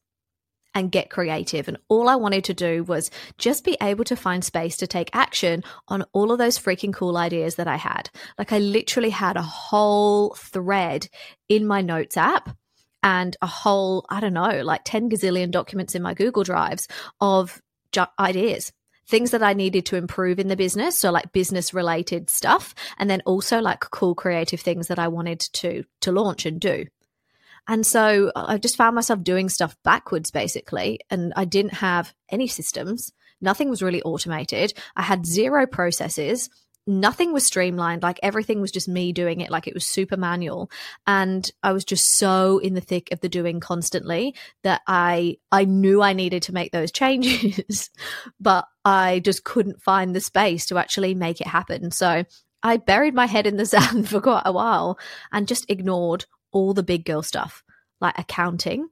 and 0.75 0.91
get 0.91 1.11
creative. 1.11 1.69
And 1.69 1.77
all 1.89 2.09
I 2.09 2.17
wanted 2.17 2.45
to 2.45 2.55
do 2.55 2.85
was 2.85 3.11
just 3.39 3.65
be 3.65 3.77
able 3.83 4.05
to 4.05 4.17
find 4.17 4.45
space 4.45 4.77
to 4.79 4.87
take 4.87 5.11
action 5.13 5.63
on 5.89 6.05
all 6.13 6.33
of 6.33 6.39
those 6.39 6.59
freaking 6.59 6.95
cool 6.95 7.17
ideas 7.17 7.57
that 7.57 7.69
I 7.69 7.77
had. 7.77 8.11
Like 8.39 8.53
I 8.53 8.59
literally 8.59 9.11
had 9.11 9.37
a 9.37 9.43
whole 9.43 10.35
thread 10.35 11.09
in 11.49 11.67
my 11.67 11.83
notes 11.83 12.17
app 12.17 12.57
and 13.03 13.37
a 13.43 13.47
whole, 13.47 14.07
I 14.09 14.21
don't 14.21 14.33
know, 14.33 14.63
like 14.63 14.83
10 14.85 15.11
gazillion 15.11 15.51
documents 15.51 15.95
in 15.95 16.03
my 16.03 16.15
Google 16.15 16.45
Drives 16.45 16.89
of 17.21 17.61
ju- 17.91 18.07
ideas. 18.19 18.73
Things 19.07 19.33
that 19.33 19.43
I 19.43 19.53
needed 19.53 19.87
to 19.87 19.97
improve 19.97 20.39
in 20.39 20.49
the 20.49 20.57
business, 20.57 20.99
so 20.99 21.11
like 21.11 21.33
business 21.33 21.75
related 21.75 22.31
stuff, 22.31 22.75
and 22.99 23.11
then 23.11 23.23
also 23.27 23.61
like 23.61 23.81
cool 23.81 24.15
creative 24.15 24.61
things 24.61 24.89
that 24.89 24.99
I 24.99 25.09
wanted 25.09 25.41
to 25.41 25.85
to 26.01 26.13
launch 26.13 26.47
and 26.47 26.61
do. 26.61 26.87
And 27.69 27.87
so 27.87 28.33
I 28.35 28.59
just 28.59 28.77
found 28.77 28.95
myself 28.95 29.23
doing 29.23 29.49
stuff 29.49 29.77
backwards, 29.85 30.31
basically. 30.31 31.01
And 31.11 31.33
I 31.37 31.45
didn't 31.45 31.75
have 31.75 32.13
any 32.29 32.49
systems. 32.49 33.13
Nothing 33.41 33.71
was 33.71 33.83
really 33.83 34.03
automated. 34.03 34.73
I 34.97 35.03
had 35.03 35.27
zero 35.27 35.67
processes. 35.67 36.51
Nothing 36.87 37.33
was 37.33 37.47
streamlined. 37.47 38.03
Like 38.03 38.19
everything 38.23 38.61
was 38.61 38.73
just 38.73 38.89
me 38.89 39.13
doing 39.13 39.41
it. 39.41 39.51
Like 39.51 39.69
it 39.69 39.75
was 39.75 39.87
super 39.87 40.17
manual. 40.17 40.71
And 41.07 41.49
I 41.63 41.73
was 41.73 41.85
just 41.85 42.17
so 42.17 42.59
in 42.59 42.75
the 42.75 42.81
thick 42.81 43.09
of 43.13 43.21
the 43.21 43.29
doing 43.29 43.61
constantly 43.61 44.35
that 44.65 44.83
I, 44.89 45.37
I 45.53 45.65
knew 45.65 46.03
I 46.03 46.13
needed 46.13 46.43
to 46.45 46.55
make 46.55 46.73
those 46.73 46.91
changes, 46.93 47.91
but 48.41 48.67
I 48.85 49.21
just 49.21 49.45
couldn't 49.45 49.83
find 49.83 50.15
the 50.15 50.21
space 50.21 50.67
to 50.67 50.79
actually 50.79 51.15
make 51.15 51.41
it 51.41 51.47
happen. 51.47 51.91
So 51.91 52.25
I 52.63 52.77
buried 52.77 53.15
my 53.15 53.27
head 53.27 53.47
in 53.47 53.57
the 53.57 53.67
sand 53.67 54.09
for 54.09 54.21
quite 54.21 54.43
a 54.45 54.53
while 54.53 54.99
and 55.31 55.49
just 55.49 55.67
ignored 55.69 56.27
all 56.53 56.75
the 56.75 56.83
big 56.83 57.05
girl 57.05 57.23
stuff, 57.23 57.63
like 58.01 58.19
accounting, 58.19 58.89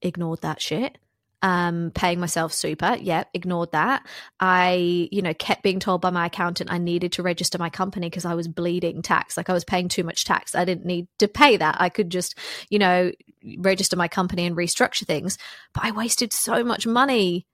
ignored 0.00 0.42
that 0.42 0.60
shit. 0.60 0.98
Um, 1.44 1.90
paying 1.92 2.20
myself 2.20 2.52
super, 2.52 2.96
yep, 3.00 3.28
ignored 3.34 3.72
that. 3.72 4.06
I, 4.38 5.08
you 5.10 5.22
know, 5.22 5.34
kept 5.34 5.64
being 5.64 5.80
told 5.80 6.00
by 6.00 6.10
my 6.10 6.26
accountant 6.26 6.70
I 6.70 6.78
needed 6.78 7.10
to 7.14 7.24
register 7.24 7.58
my 7.58 7.68
company 7.68 8.08
because 8.08 8.24
I 8.24 8.34
was 8.34 8.46
bleeding 8.46 9.02
tax. 9.02 9.36
Like 9.36 9.50
I 9.50 9.52
was 9.52 9.64
paying 9.64 9.88
too 9.88 10.04
much 10.04 10.24
tax. 10.24 10.54
I 10.54 10.64
didn't 10.64 10.86
need 10.86 11.08
to 11.18 11.26
pay 11.26 11.56
that. 11.56 11.78
I 11.80 11.88
could 11.88 12.10
just, 12.10 12.38
you 12.70 12.78
know, 12.78 13.10
register 13.58 13.96
my 13.96 14.06
company 14.06 14.46
and 14.46 14.56
restructure 14.56 15.04
things. 15.04 15.36
But 15.74 15.84
I 15.84 15.90
wasted 15.90 16.32
so 16.32 16.62
much 16.62 16.86
money 16.86 17.48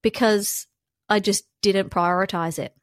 because 0.00 0.68
I 1.14 1.20
just 1.20 1.44
didn't 1.62 1.90
prioritize 1.90 2.58
it. 2.58 2.74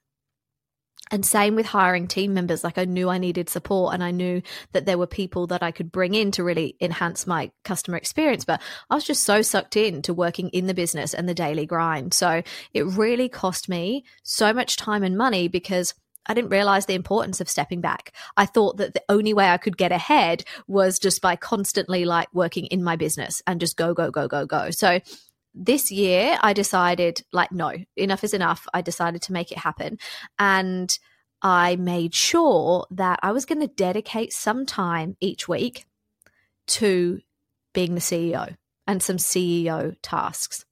And 1.11 1.25
same 1.25 1.55
with 1.55 1.65
hiring 1.65 2.07
team 2.07 2.33
members. 2.33 2.63
Like 2.63 2.77
I 2.77 2.85
knew 2.85 3.09
I 3.09 3.17
needed 3.17 3.49
support 3.49 3.93
and 3.93 4.01
I 4.01 4.11
knew 4.11 4.41
that 4.71 4.85
there 4.85 4.97
were 4.97 5.05
people 5.05 5.47
that 5.47 5.61
I 5.61 5.71
could 5.71 5.91
bring 5.91 6.15
in 6.15 6.31
to 6.31 6.43
really 6.45 6.77
enhance 6.79 7.27
my 7.27 7.51
customer 7.65 7.97
experience. 7.97 8.45
But 8.45 8.61
I 8.89 8.95
was 8.95 9.03
just 9.03 9.23
so 9.23 9.41
sucked 9.41 9.75
in 9.75 10.01
to 10.03 10.13
working 10.13 10.47
in 10.49 10.67
the 10.67 10.73
business 10.73 11.13
and 11.13 11.27
the 11.27 11.33
daily 11.33 11.65
grind. 11.65 12.13
So 12.13 12.41
it 12.73 12.85
really 12.85 13.27
cost 13.27 13.67
me 13.67 14.05
so 14.23 14.53
much 14.53 14.77
time 14.77 15.03
and 15.03 15.17
money 15.17 15.49
because 15.49 15.93
I 16.25 16.33
didn't 16.33 16.51
realize 16.51 16.85
the 16.85 16.93
importance 16.93 17.41
of 17.41 17.49
stepping 17.49 17.81
back. 17.81 18.13
I 18.37 18.45
thought 18.45 18.77
that 18.77 18.93
the 18.93 19.03
only 19.09 19.33
way 19.33 19.49
I 19.49 19.57
could 19.57 19.75
get 19.75 19.91
ahead 19.91 20.45
was 20.67 20.99
just 20.99 21.21
by 21.21 21.35
constantly 21.35 22.05
like 22.05 22.29
working 22.33 22.67
in 22.67 22.81
my 22.81 22.95
business 22.95 23.43
and 23.45 23.59
just 23.59 23.75
go, 23.75 23.93
go, 23.93 24.09
go, 24.11 24.29
go, 24.29 24.45
go. 24.45 24.71
So 24.71 25.01
this 25.53 25.91
year 25.91 26.37
I 26.41 26.53
decided 26.53 27.23
like 27.31 27.51
no, 27.51 27.73
enough 27.95 28.23
is 28.23 28.33
enough. 28.33 28.67
I 28.73 28.81
decided 28.81 29.21
to 29.23 29.33
make 29.33 29.51
it 29.51 29.57
happen 29.57 29.99
and 30.39 30.97
I 31.41 31.75
made 31.75 32.13
sure 32.13 32.85
that 32.91 33.19
I 33.23 33.31
was 33.31 33.45
going 33.45 33.61
to 33.61 33.67
dedicate 33.67 34.31
some 34.31 34.65
time 34.65 35.17
each 35.19 35.47
week 35.47 35.85
to 36.67 37.19
being 37.73 37.95
the 37.95 38.01
CEO 38.01 38.55
and 38.85 39.01
some 39.01 39.17
CEO 39.17 39.95
tasks. 40.01 40.65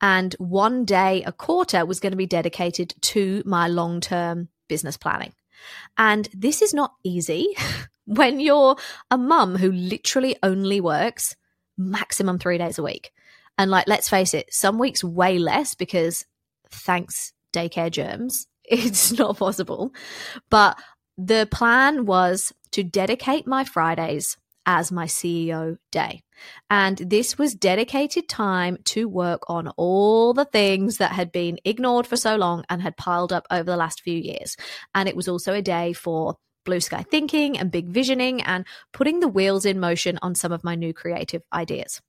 And 0.00 0.34
one 0.38 0.84
day 0.84 1.22
a 1.24 1.32
quarter 1.32 1.84
was 1.84 2.00
going 2.00 2.12
to 2.12 2.16
be 2.16 2.26
dedicated 2.26 2.94
to 3.00 3.42
my 3.44 3.66
long 3.68 4.00
term 4.00 4.48
business 4.68 4.96
planning. 4.96 5.32
And 5.96 6.28
this 6.32 6.62
is 6.62 6.72
not 6.72 6.94
easy 7.02 7.56
when 8.04 8.40
you're 8.40 8.76
a 9.10 9.18
mum 9.18 9.56
who 9.56 9.72
literally 9.72 10.36
only 10.42 10.80
works 10.80 11.34
maximum 11.76 12.38
three 12.38 12.58
days 12.58 12.78
a 12.78 12.82
week. 12.82 13.12
And 13.58 13.70
like, 13.70 13.88
let's 13.88 14.08
face 14.08 14.32
it, 14.32 14.54
some 14.54 14.78
weeks 14.78 15.04
way 15.04 15.38
less 15.38 15.74
because 15.74 16.24
thanks 16.70 17.32
daycare 17.52 17.90
germs, 17.90 18.46
it's 18.64 19.12
not 19.12 19.36
possible. 19.36 19.92
But 20.48 20.78
the 21.18 21.48
plan 21.50 22.06
was 22.06 22.52
to 22.70 22.84
dedicate 22.84 23.46
my 23.46 23.64
Fridays 23.64 24.36
as 24.64 24.92
my 24.92 25.06
CEO 25.06 25.78
day. 25.90 26.22
And 26.70 26.98
this 26.98 27.38
was 27.38 27.54
dedicated 27.54 28.28
time 28.28 28.76
to 28.84 29.08
work 29.08 29.40
on 29.48 29.68
all 29.76 30.34
the 30.34 30.44
things 30.44 30.98
that 30.98 31.12
had 31.12 31.32
been 31.32 31.58
ignored 31.64 32.06
for 32.06 32.16
so 32.16 32.36
long 32.36 32.64
and 32.68 32.82
had 32.82 32.96
piled 32.96 33.32
up 33.32 33.46
over 33.50 33.64
the 33.64 33.76
last 33.76 34.02
few 34.02 34.16
years. 34.16 34.56
And 34.94 35.08
it 35.08 35.16
was 35.16 35.26
also 35.26 35.54
a 35.54 35.62
day 35.62 35.94
for 35.94 36.36
blue 36.64 36.80
sky 36.80 37.02
thinking 37.10 37.58
and 37.58 37.70
big 37.70 37.88
visioning 37.88 38.42
and 38.42 38.66
putting 38.92 39.20
the 39.20 39.26
wheels 39.26 39.64
in 39.64 39.80
motion 39.80 40.18
on 40.20 40.34
some 40.34 40.52
of 40.52 40.62
my 40.62 40.74
new 40.74 40.92
creative 40.92 41.42
ideas 41.50 42.02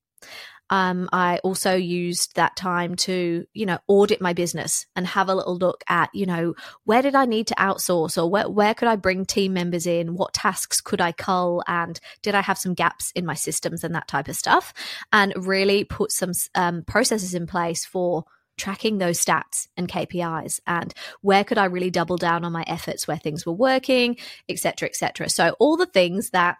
um, 0.70 1.10
I 1.12 1.40
also 1.40 1.76
used 1.76 2.36
that 2.36 2.56
time 2.56 2.96
to, 2.98 3.46
you 3.54 3.66
know, 3.66 3.80
audit 3.88 4.22
my 4.22 4.34
business 4.34 4.86
and 4.96 5.08
have 5.08 5.30
a 5.30 5.36
little 5.36 5.58
look 5.58 5.84
at, 5.88 6.10
you 6.14 6.26
know, 6.26 6.54
where 6.84 7.02
did 7.02 7.16
I 7.16 7.26
need 7.26 7.48
to 7.48 7.56
outsource 7.56 8.22
or 8.22 8.30
where, 8.30 8.50
where 8.50 8.74
could 8.74 8.88
I 8.88 8.96
bring 8.96 9.26
team 9.26 9.54
members 9.54 9.88
in? 9.88 10.16
What 10.16 10.34
tasks 10.34 10.82
could 10.82 11.02
I 11.02 11.12
cull? 11.12 11.64
And 11.68 12.00
did 12.22 12.36
I 12.36 12.42
have 12.42 12.58
some 12.58 12.74
gaps 12.74 13.12
in 13.16 13.26
my 13.26 13.34
systems 13.34 13.84
and 13.84 13.96
that 13.96 14.08
type 14.08 14.28
of 14.28 14.36
stuff? 14.36 14.74
And 15.12 15.34
really 15.36 15.84
put 15.84 16.12
some 16.12 16.32
um, 16.56 16.84
processes 16.84 17.34
in 17.34 17.48
place 17.48 17.86
for 17.86 18.26
tracking 18.58 18.98
those 18.98 19.24
stats 19.24 19.68
and 19.78 19.88
KPIs 19.88 20.60
and 20.68 20.94
where 21.22 21.46
could 21.46 21.58
I 21.58 21.66
really 21.66 21.90
double 21.90 22.18
down 22.18 22.44
on 22.44 22.52
my 22.52 22.66
efforts 22.68 23.08
where 23.08 23.18
things 23.18 23.46
were 23.46 23.54
working, 23.54 24.18
etc., 24.50 24.90
etc. 24.90 25.30
So 25.30 25.56
all 25.60 25.78
the 25.78 25.86
things 25.86 26.32
that 26.32 26.58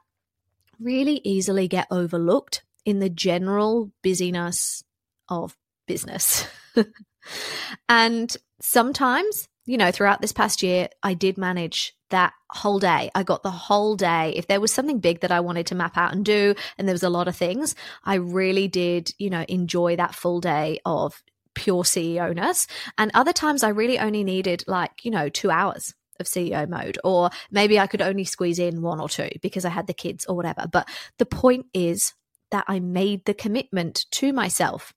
really 0.80 1.20
easily 1.26 1.68
get 1.68 1.88
overlooked 1.92 2.64
in 2.86 3.00
the 3.00 3.10
general 3.10 3.92
busyness 4.02 4.84
of 5.28 5.58
business. 5.88 6.48
and 7.90 8.36
sometimes, 8.62 9.48
you 9.66 9.78
know, 9.78 9.92
throughout 9.92 10.22
this 10.22 10.34
past 10.34 10.64
year, 10.64 10.90
I 11.04 11.14
did 11.14 11.38
manage 11.38 11.94
that 12.10 12.34
whole 12.50 12.80
day. 12.80 13.12
I 13.14 13.24
got 13.24 13.44
the 13.44 13.52
whole 13.52 13.96
day. 13.96 14.34
If 14.36 14.48
there 14.48 14.62
was 14.62 14.74
something 14.74 15.00
big 15.00 15.22
that 15.22 15.32
I 15.32 15.40
wanted 15.42 15.68
to 15.68 15.76
map 15.76 15.98
out 15.98 16.14
and 16.14 16.26
do, 16.26 16.56
and 16.78 16.88
there 16.88 16.94
was 16.94 17.04
a 17.04 17.10
lot 17.10 17.28
of 17.28 17.36
things, 17.36 17.76
I 18.04 18.16
really 18.16 18.68
did, 18.68 19.12
you 19.18 19.30
know, 19.30 19.46
enjoy 19.48 19.96
that 19.98 20.16
full 20.16 20.42
day 20.42 20.80
of 20.86 21.22
pure 21.56 21.84
CEO 21.84 22.34
ness. 22.36 22.68
And 22.98 23.12
other 23.14 23.34
times 23.34 23.64
I 23.64 23.70
really 23.70 24.00
only 24.00 24.24
needed 24.24 24.64
like, 24.68 25.04
you 25.04 25.12
know, 25.12 25.30
two 25.30 25.52
hours 25.52 25.94
of 26.20 26.26
CEO 26.26 26.68
mode, 26.68 26.98
or 27.04 27.30
maybe 27.52 27.80
I 27.80 27.88
could 27.88 28.02
only 28.02 28.26
squeeze 28.26 28.60
in 28.60 28.82
one 28.82 29.00
or 29.00 29.10
two 29.10 29.30
because 29.42 29.66
I 29.66 29.70
had 29.70 29.88
the 29.88 29.94
kids 29.94 30.26
or 30.26 30.36
whatever. 30.36 30.66
But 30.72 30.90
the 31.18 31.26
point 31.26 31.68
is, 31.74 32.14
that 32.52 32.66
I 32.68 32.80
made 32.80 33.26
the 33.26 33.34
commitment 33.34 34.06
to 34.12 34.34
myself. 34.34 34.94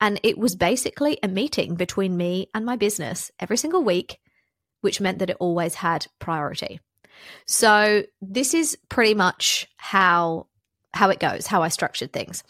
And 0.00 0.18
it 0.24 0.36
was 0.36 0.56
basically 0.56 1.18
a 1.22 1.28
meeting 1.28 1.76
between 1.76 2.16
me 2.16 2.48
and 2.54 2.66
my 2.66 2.76
business 2.76 3.30
every 3.38 3.56
single 3.56 3.84
week, 3.84 4.18
which 4.80 5.00
meant 5.00 5.20
that 5.20 5.30
it 5.30 5.36
always 5.38 5.76
had 5.76 6.06
priority. 6.18 6.80
So 7.46 8.02
this 8.20 8.52
is 8.54 8.76
pretty 8.88 9.14
much 9.14 9.68
how 9.76 10.48
how 10.94 11.08
it 11.08 11.20
goes, 11.20 11.46
how 11.46 11.62
I 11.62 11.68
structured 11.68 12.12
things. 12.12 12.44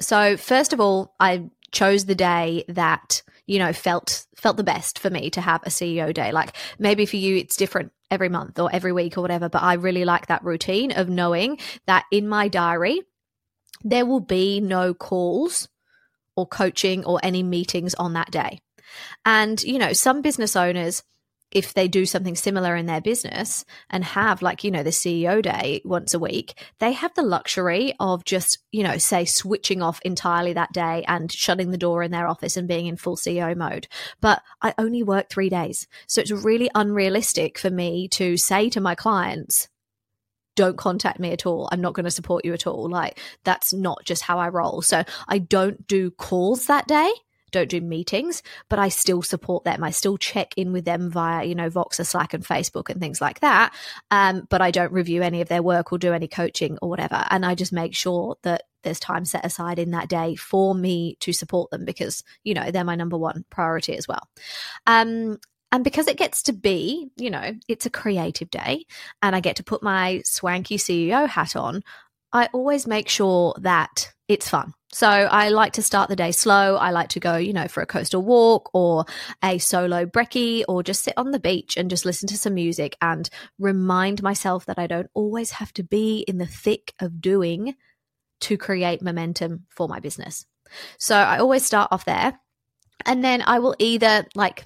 So 0.00 0.36
first 0.36 0.72
of 0.72 0.80
all, 0.80 1.14
I 1.20 1.50
chose 1.72 2.04
the 2.04 2.14
day 2.14 2.64
that 2.68 3.22
you 3.46 3.58
know 3.58 3.72
felt 3.72 4.26
felt 4.36 4.56
the 4.56 4.62
best 4.62 4.98
for 4.98 5.10
me 5.10 5.30
to 5.30 5.40
have 5.40 5.62
a 5.64 5.70
CEO 5.70 6.14
day. 6.14 6.32
Like 6.32 6.54
maybe 6.78 7.06
for 7.06 7.16
you 7.16 7.36
it's 7.36 7.56
different 7.56 7.92
every 8.10 8.28
month 8.28 8.58
or 8.58 8.70
every 8.72 8.92
week 8.92 9.18
or 9.18 9.22
whatever, 9.22 9.48
but 9.48 9.62
I 9.62 9.74
really 9.74 10.04
like 10.04 10.28
that 10.28 10.44
routine 10.44 10.92
of 10.92 11.08
knowing 11.08 11.58
that 11.86 12.04
in 12.12 12.28
my 12.28 12.48
diary 12.48 13.02
there 13.88 14.04
will 14.04 14.20
be 14.20 14.60
no 14.60 14.92
calls 14.92 15.68
or 16.34 16.46
coaching 16.46 17.04
or 17.04 17.20
any 17.22 17.42
meetings 17.42 17.94
on 17.94 18.14
that 18.14 18.30
day. 18.30 18.60
And, 19.24 19.62
you 19.62 19.78
know, 19.78 19.92
some 19.92 20.22
business 20.22 20.56
owners, 20.56 21.02
if 21.52 21.72
they 21.72 21.86
do 21.86 22.04
something 22.04 22.34
similar 22.34 22.74
in 22.74 22.86
their 22.86 23.00
business 23.00 23.64
and 23.88 24.02
have 24.02 24.42
like 24.42 24.64
you 24.64 24.70
know 24.70 24.82
the 24.82 24.90
ceo 24.90 25.40
day 25.40 25.80
once 25.84 26.12
a 26.12 26.18
week 26.18 26.54
they 26.80 26.90
have 26.90 27.14
the 27.14 27.22
luxury 27.22 27.94
of 28.00 28.24
just 28.24 28.58
you 28.72 28.82
know 28.82 28.98
say 28.98 29.24
switching 29.24 29.80
off 29.80 30.00
entirely 30.04 30.52
that 30.52 30.72
day 30.72 31.04
and 31.06 31.30
shutting 31.30 31.70
the 31.70 31.78
door 31.78 32.02
in 32.02 32.10
their 32.10 32.26
office 32.26 32.56
and 32.56 32.66
being 32.66 32.86
in 32.86 32.96
full 32.96 33.16
ceo 33.16 33.56
mode 33.56 33.86
but 34.20 34.42
i 34.60 34.74
only 34.76 35.04
work 35.04 35.30
3 35.30 35.48
days 35.48 35.86
so 36.08 36.20
it's 36.20 36.32
really 36.32 36.68
unrealistic 36.74 37.58
for 37.58 37.70
me 37.70 38.08
to 38.08 38.36
say 38.36 38.68
to 38.68 38.80
my 38.80 38.96
clients 38.96 39.68
don't 40.56 40.76
contact 40.76 41.20
me 41.20 41.30
at 41.30 41.46
all. 41.46 41.68
I'm 41.70 41.80
not 41.80 41.92
going 41.92 42.04
to 42.04 42.10
support 42.10 42.44
you 42.44 42.52
at 42.52 42.66
all. 42.66 42.88
Like 42.90 43.20
that's 43.44 43.72
not 43.72 44.04
just 44.04 44.22
how 44.22 44.38
I 44.38 44.48
roll. 44.48 44.82
So 44.82 45.04
I 45.28 45.38
don't 45.38 45.86
do 45.86 46.10
calls 46.10 46.66
that 46.66 46.88
day. 46.88 47.12
don't 47.52 47.70
do 47.70 47.80
meetings, 47.80 48.42
but 48.68 48.78
I 48.78 48.88
still 48.88 49.22
support 49.22 49.64
them. 49.64 49.82
I 49.82 49.90
still 49.90 50.18
check 50.18 50.54
in 50.56 50.72
with 50.72 50.84
them 50.84 51.10
via, 51.10 51.44
you 51.44 51.54
know, 51.54 51.70
Voxer, 51.70 52.04
Slack, 52.04 52.34
and 52.34 52.44
Facebook 52.44 52.90
and 52.90 53.00
things 53.00 53.20
like 53.20 53.40
that. 53.40 53.74
Um, 54.10 54.46
but 54.50 54.60
I 54.60 54.70
don't 54.70 54.92
review 54.92 55.22
any 55.22 55.40
of 55.40 55.48
their 55.48 55.62
work 55.62 55.92
or 55.92 55.98
do 55.98 56.12
any 56.12 56.28
coaching 56.28 56.78
or 56.82 56.88
whatever. 56.88 57.24
And 57.30 57.46
I 57.46 57.54
just 57.54 57.72
make 57.72 57.94
sure 57.94 58.36
that 58.42 58.62
there's 58.82 59.00
time 59.00 59.24
set 59.24 59.44
aside 59.44 59.78
in 59.78 59.92
that 59.92 60.08
day 60.08 60.36
for 60.36 60.74
me 60.74 61.16
to 61.20 61.32
support 61.32 61.70
them 61.70 61.84
because, 61.84 62.22
you 62.44 62.54
know, 62.54 62.70
they're 62.70 62.84
my 62.84 62.94
number 62.94 63.16
one 63.16 63.44
priority 63.50 63.96
as 63.96 64.06
well. 64.06 64.28
Um, 64.86 65.38
and 65.72 65.84
because 65.84 66.06
it 66.06 66.16
gets 66.16 66.42
to 66.44 66.52
be, 66.52 67.10
you 67.16 67.30
know, 67.30 67.52
it's 67.68 67.86
a 67.86 67.90
creative 67.90 68.50
day 68.50 68.86
and 69.22 69.34
I 69.34 69.40
get 69.40 69.56
to 69.56 69.64
put 69.64 69.82
my 69.82 70.22
swanky 70.24 70.78
CEO 70.78 71.28
hat 71.28 71.56
on, 71.56 71.82
I 72.32 72.48
always 72.52 72.86
make 72.86 73.08
sure 73.08 73.54
that 73.60 74.12
it's 74.28 74.48
fun. 74.48 74.74
So 74.92 75.08
I 75.08 75.50
like 75.50 75.74
to 75.74 75.82
start 75.82 76.08
the 76.08 76.16
day 76.16 76.32
slow. 76.32 76.76
I 76.76 76.90
like 76.90 77.10
to 77.10 77.20
go, 77.20 77.36
you 77.36 77.52
know, 77.52 77.68
for 77.68 77.82
a 77.82 77.86
coastal 77.86 78.22
walk 78.22 78.70
or 78.72 79.04
a 79.42 79.58
solo 79.58 80.06
brekkie 80.06 80.64
or 80.68 80.82
just 80.82 81.02
sit 81.02 81.14
on 81.16 81.32
the 81.32 81.38
beach 81.38 81.76
and 81.76 81.90
just 81.90 82.04
listen 82.04 82.28
to 82.28 82.38
some 82.38 82.54
music 82.54 82.96
and 83.02 83.28
remind 83.58 84.22
myself 84.22 84.66
that 84.66 84.78
I 84.78 84.86
don't 84.86 85.10
always 85.14 85.50
have 85.52 85.72
to 85.74 85.82
be 85.82 86.24
in 86.26 86.38
the 86.38 86.46
thick 86.46 86.94
of 87.00 87.20
doing 87.20 87.74
to 88.40 88.56
create 88.56 89.02
momentum 89.02 89.66
for 89.70 89.88
my 89.88 90.00
business. 90.00 90.46
So 90.98 91.16
I 91.16 91.38
always 91.38 91.64
start 91.64 91.88
off 91.90 92.04
there. 92.04 92.38
And 93.04 93.22
then 93.22 93.42
I 93.46 93.58
will 93.58 93.76
either 93.78 94.26
like 94.34 94.64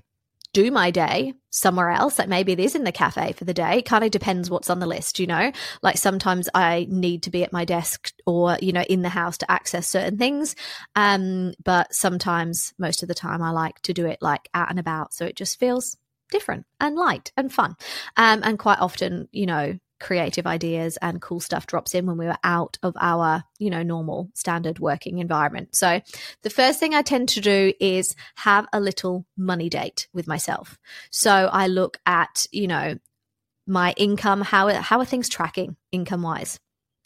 do 0.52 0.70
my 0.70 0.90
day 0.90 1.34
somewhere 1.50 1.90
else. 1.90 2.18
Like 2.18 2.28
maybe 2.28 2.52
it 2.52 2.60
is 2.60 2.74
in 2.74 2.84
the 2.84 2.92
cafe 2.92 3.32
for 3.32 3.44
the 3.44 3.54
day. 3.54 3.82
Kind 3.82 4.04
of 4.04 4.10
depends 4.10 4.50
what's 4.50 4.70
on 4.70 4.80
the 4.80 4.86
list, 4.86 5.18
you 5.18 5.26
know? 5.26 5.52
Like 5.82 5.96
sometimes 5.96 6.48
I 6.54 6.86
need 6.88 7.24
to 7.24 7.30
be 7.30 7.42
at 7.44 7.52
my 7.52 7.64
desk 7.64 8.12
or, 8.26 8.56
you 8.60 8.72
know, 8.72 8.82
in 8.82 9.02
the 9.02 9.08
house 9.08 9.38
to 9.38 9.50
access 9.50 9.88
certain 9.88 10.18
things. 10.18 10.56
Um, 10.96 11.54
but 11.62 11.94
sometimes, 11.94 12.72
most 12.78 13.02
of 13.02 13.08
the 13.08 13.14
time, 13.14 13.42
I 13.42 13.50
like 13.50 13.80
to 13.82 13.92
do 13.92 14.06
it 14.06 14.18
like 14.20 14.48
out 14.54 14.70
and 14.70 14.78
about. 14.78 15.14
So 15.14 15.24
it 15.24 15.36
just 15.36 15.58
feels 15.58 15.96
different 16.30 16.66
and 16.80 16.96
light 16.96 17.32
and 17.36 17.52
fun. 17.52 17.76
Um, 18.16 18.40
and 18.42 18.58
quite 18.58 18.80
often, 18.80 19.28
you 19.32 19.46
know, 19.46 19.78
creative 20.00 20.46
ideas 20.46 20.98
and 21.00 21.20
cool 21.20 21.40
stuff 21.40 21.66
drops 21.66 21.94
in 21.94 22.06
when 22.06 22.16
we 22.16 22.26
were 22.26 22.38
out 22.42 22.78
of 22.82 22.96
our, 23.00 23.44
you 23.58 23.70
know, 23.70 23.82
normal 23.82 24.30
standard 24.34 24.78
working 24.78 25.18
environment. 25.18 25.76
So 25.76 26.00
the 26.42 26.50
first 26.50 26.80
thing 26.80 26.94
I 26.94 27.02
tend 27.02 27.28
to 27.30 27.40
do 27.40 27.72
is 27.78 28.16
have 28.36 28.66
a 28.72 28.80
little 28.80 29.26
money 29.36 29.68
date 29.68 30.08
with 30.12 30.26
myself. 30.26 30.78
So 31.10 31.30
I 31.30 31.66
look 31.66 31.98
at, 32.06 32.46
you 32.50 32.66
know, 32.66 32.98
my 33.66 33.94
income, 33.96 34.40
how 34.40 34.68
how 34.80 34.98
are 34.98 35.04
things 35.04 35.28
tracking 35.28 35.76
income 35.92 36.22
wise? 36.22 36.58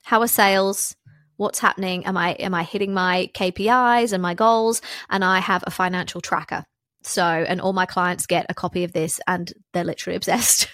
How 0.04 0.20
are 0.22 0.28
sales? 0.28 0.96
What's 1.36 1.58
happening? 1.58 2.06
Am 2.06 2.16
I 2.16 2.32
am 2.32 2.54
I 2.54 2.62
hitting 2.62 2.94
my 2.94 3.28
KPIs 3.34 4.12
and 4.12 4.22
my 4.22 4.34
goals? 4.34 4.80
And 5.10 5.24
I 5.24 5.40
have 5.40 5.64
a 5.66 5.70
financial 5.70 6.20
tracker. 6.20 6.64
So, 7.02 7.22
and 7.22 7.60
all 7.60 7.74
my 7.74 7.86
clients 7.86 8.26
get 8.26 8.46
a 8.48 8.54
copy 8.54 8.84
of 8.84 8.92
this 8.92 9.20
and 9.26 9.52
they're 9.72 9.84
literally 9.84 10.16
obsessed. 10.20 10.68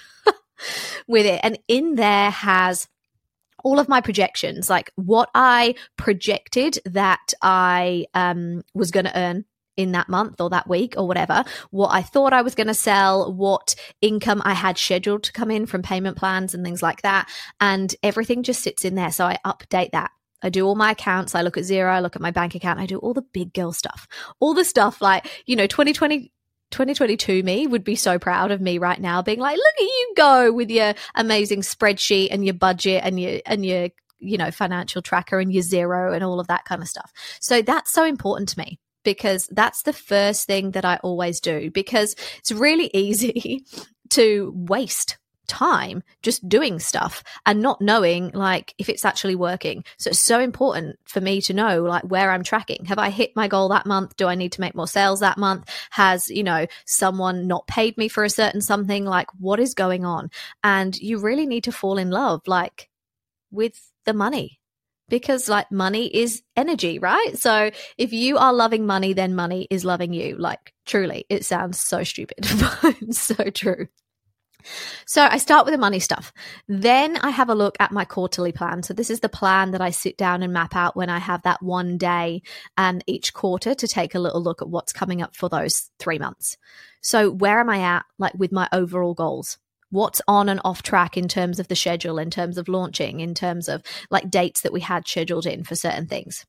With 1.07 1.27
it. 1.27 1.41
And 1.43 1.59
in 1.69 1.95
there 1.95 2.31
has 2.31 2.89
all 3.63 3.79
of 3.79 3.89
my 3.89 4.01
projections, 4.01 4.71
like 4.71 4.91
what 4.97 5.31
I 5.35 5.75
projected 5.97 6.79
that 6.87 7.35
I 7.43 8.07
um, 8.15 8.63
was 8.75 8.91
going 8.91 9.07
to 9.07 9.19
earn 9.19 9.45
in 9.77 9.93
that 9.93 10.09
month 10.09 10.41
or 10.41 10.51
that 10.51 10.69
week 10.69 10.95
or 10.97 11.07
whatever, 11.07 11.45
what 11.71 11.89
I 11.89 12.03
thought 12.03 12.33
I 12.33 12.43
was 12.43 12.55
going 12.55 12.67
to 12.67 12.75
sell, 12.75 13.33
what 13.33 13.75
income 14.01 14.43
I 14.45 14.55
had 14.55 14.77
scheduled 14.77 15.23
to 15.25 15.33
come 15.33 15.51
in 15.51 15.67
from 15.67 15.83
payment 15.83 16.17
plans 16.17 16.55
and 16.55 16.65
things 16.65 16.83
like 16.83 17.03
that. 17.03 17.29
And 17.61 17.95
everything 18.03 18.43
just 18.43 18.63
sits 18.63 18.85
in 18.85 18.95
there. 18.95 19.11
So 19.11 19.27
I 19.27 19.39
update 19.45 19.93
that. 19.93 20.11
I 20.43 20.49
do 20.49 20.67
all 20.67 20.75
my 20.75 20.93
accounts. 20.93 21.35
I 21.35 21.43
look 21.43 21.57
at 21.57 21.65
Xero. 21.65 21.91
I 21.91 22.01
look 22.01 22.17
at 22.17 22.23
my 22.23 22.31
bank 22.31 22.55
account. 22.55 22.81
I 22.81 22.87
do 22.87 22.99
all 22.99 23.15
the 23.15 23.23
big 23.23 23.53
girl 23.53 23.73
stuff, 23.73 24.09
all 24.39 24.55
the 24.55 24.65
stuff 24.65 25.01
like, 25.01 25.27
you 25.47 25.57
know, 25.57 25.67
2020, 25.67 26.33
2022 26.71 27.43
me 27.43 27.67
would 27.67 27.85
be 27.85 27.97
so 27.97 28.19
proud 28.19 28.51
of 28.51 28.61
me 28.61 28.79
right 28.79 29.01
now 29.01 29.23
being 29.23 29.41
like 29.41 29.57
look 29.57 29.75
at 29.79 29.83
you 29.83 30.15
go 30.17 30.53
with 30.53 30.71
your 30.71 30.95
amazing 31.15 31.61
spreadsheet 31.63 32.29
and 32.31 32.45
your 32.45 32.55
budget 32.55 33.03
and 33.05 33.19
your 33.19 33.41
and 33.47 33.67
your 33.67 33.89
you 34.21 34.37
know 34.39 34.51
financial 34.51 35.03
tracker 35.03 35.41
and 35.41 35.53
your 35.53 35.63
Xero 35.63 36.15
and 36.15 36.23
all 36.23 36.41
of 36.41 36.47
that 36.49 36.65
kind 36.65 36.83
of 36.83 36.89
stuff. 36.89 37.13
So 37.41 37.63
that's 37.63 37.93
so 37.93 38.05
important 38.05 38.51
to 38.51 38.59
me 38.59 38.79
because 39.03 39.49
that's 39.51 39.83
the 39.83 39.93
first 39.93 40.47
thing 40.47 40.73
that 40.73 40.85
I 40.85 40.97
always 40.97 41.41
do 41.41 41.71
because 41.71 42.15
it's 42.39 42.53
really 42.53 42.91
easy 42.95 43.65
to 44.11 44.53
waste 44.55 45.19
time 45.51 46.03
just 46.23 46.49
doing 46.49 46.79
stuff 46.79 47.25
and 47.45 47.61
not 47.61 47.81
knowing 47.81 48.31
like 48.31 48.73
if 48.79 48.89
it's 48.89 49.05
actually 49.05 49.35
working. 49.35 49.85
So 49.99 50.11
it's 50.11 50.21
so 50.21 50.41
important 50.41 50.99
for 51.05 51.21
me 51.21 51.41
to 51.43 51.53
know 51.53 51.83
like 51.83 52.05
where 52.05 52.31
I'm 52.31 52.45
tracking. 52.45 52.85
Have 52.87 52.99
I 52.99 53.11
hit 53.11 53.35
my 53.35 53.49
goal 53.49 53.69
that 53.71 53.85
month? 53.85 54.17
Do 54.17 54.29
I 54.29 54.37
need 54.37 54.53
to 54.53 54.61
make 54.61 54.77
more 54.77 54.87
sales 54.87 55.21
that 55.21 55.39
month? 55.39 55.69
Has, 55.91 56.31
you 56.31 56.45
know, 56.45 56.67
someone 56.87 57.49
not 57.49 57.67
paid 57.67 57.99
me 57.99 58.09
for 58.09 58.23
a 58.23 58.31
certain 58.31 58.61
something? 58.61 59.05
Like 59.05 59.27
what 59.39 59.59
is 59.59 59.75
going 59.75 60.05
on? 60.05 60.31
And 60.63 60.97
you 60.97 61.19
really 61.19 61.47
need 61.47 61.65
to 61.65 61.73
fall 61.73 61.99
in 61.99 62.11
love 62.11 62.43
like 62.47 62.89
with 63.51 63.91
the 64.05 64.15
money 64.15 64.61
because 65.09 65.49
like 65.49 65.71
money 65.73 66.07
is 66.07 66.43
energy, 66.57 66.99
right? 66.99 67.37
So 67.37 67.71
if 67.99 68.13
you 68.13 68.39
are 68.39 68.55
loving 68.55 68.87
money, 68.87 69.13
then 69.13 69.35
money 69.35 69.67
is 69.69 69.85
loving 69.85 70.13
you. 70.13 70.37
Like 70.39 70.73
truly, 70.87 71.27
it 71.29 71.45
sounds 71.45 71.81
so 71.81 72.05
stupid, 72.05 72.47
but 72.83 73.15
so 73.15 73.35
true. 73.51 73.89
So 75.07 75.23
I 75.23 75.39
start 75.39 75.65
with 75.67 75.75
the 75.75 75.79
money 75.79 76.01
stuff. 76.01 76.33
Then 76.69 77.17
I 77.19 77.31
have 77.31 77.49
a 77.49 77.55
look 77.55 77.77
at 77.81 77.93
my 77.93 78.05
quarterly 78.05 78.53
plan. 78.53 78.83
So 78.83 78.95
this 78.95 79.11
is 79.11 79.21
the 79.21 79.29
plan 79.29 79.71
that 79.73 79.81
I 79.81 79.91
sit 79.91 80.17
down 80.17 80.43
and 80.43 80.53
map 80.53 80.77
out 80.77 80.97
when 80.97 81.11
I 81.11 81.19
have 81.19 81.43
that 81.43 81.63
one 81.63 81.99
day 81.99 82.43
um, 82.77 83.01
each 83.07 83.35
quarter 83.35 83.75
to 83.75 83.89
take 83.89 84.15
a 84.15 84.21
little 84.21 84.43
look 84.43 84.63
at 84.63 84.69
what's 84.69 84.93
coming 84.93 85.23
up 85.23 85.35
for 85.35 85.49
those 85.49 85.91
three 85.99 86.19
months. 86.19 86.57
So 87.03 87.31
where 87.31 87.61
am 87.61 87.71
I 87.71 87.81
at, 87.81 88.05
like 88.19 88.35
with 88.35 88.53
my 88.53 88.69
overall 88.73 89.15
goals? 89.15 89.59
What's 89.91 90.23
on 90.29 90.49
and 90.49 90.61
off 90.65 90.83
track 90.83 91.17
in 91.17 91.27
terms 91.27 91.59
of 91.59 91.67
the 91.67 91.75
schedule, 91.75 92.19
in 92.19 92.31
terms 92.31 92.59
of 92.59 92.69
launching, 92.69 93.21
in 93.21 93.35
terms 93.35 93.69
of 93.69 93.83
like 94.11 94.31
dates 94.31 94.61
that 94.61 94.73
we 94.73 94.81
had 94.81 95.09
scheduled 95.09 95.47
in 95.47 95.65
for 95.65 95.75
certain 95.75 96.07
things. 96.07 96.47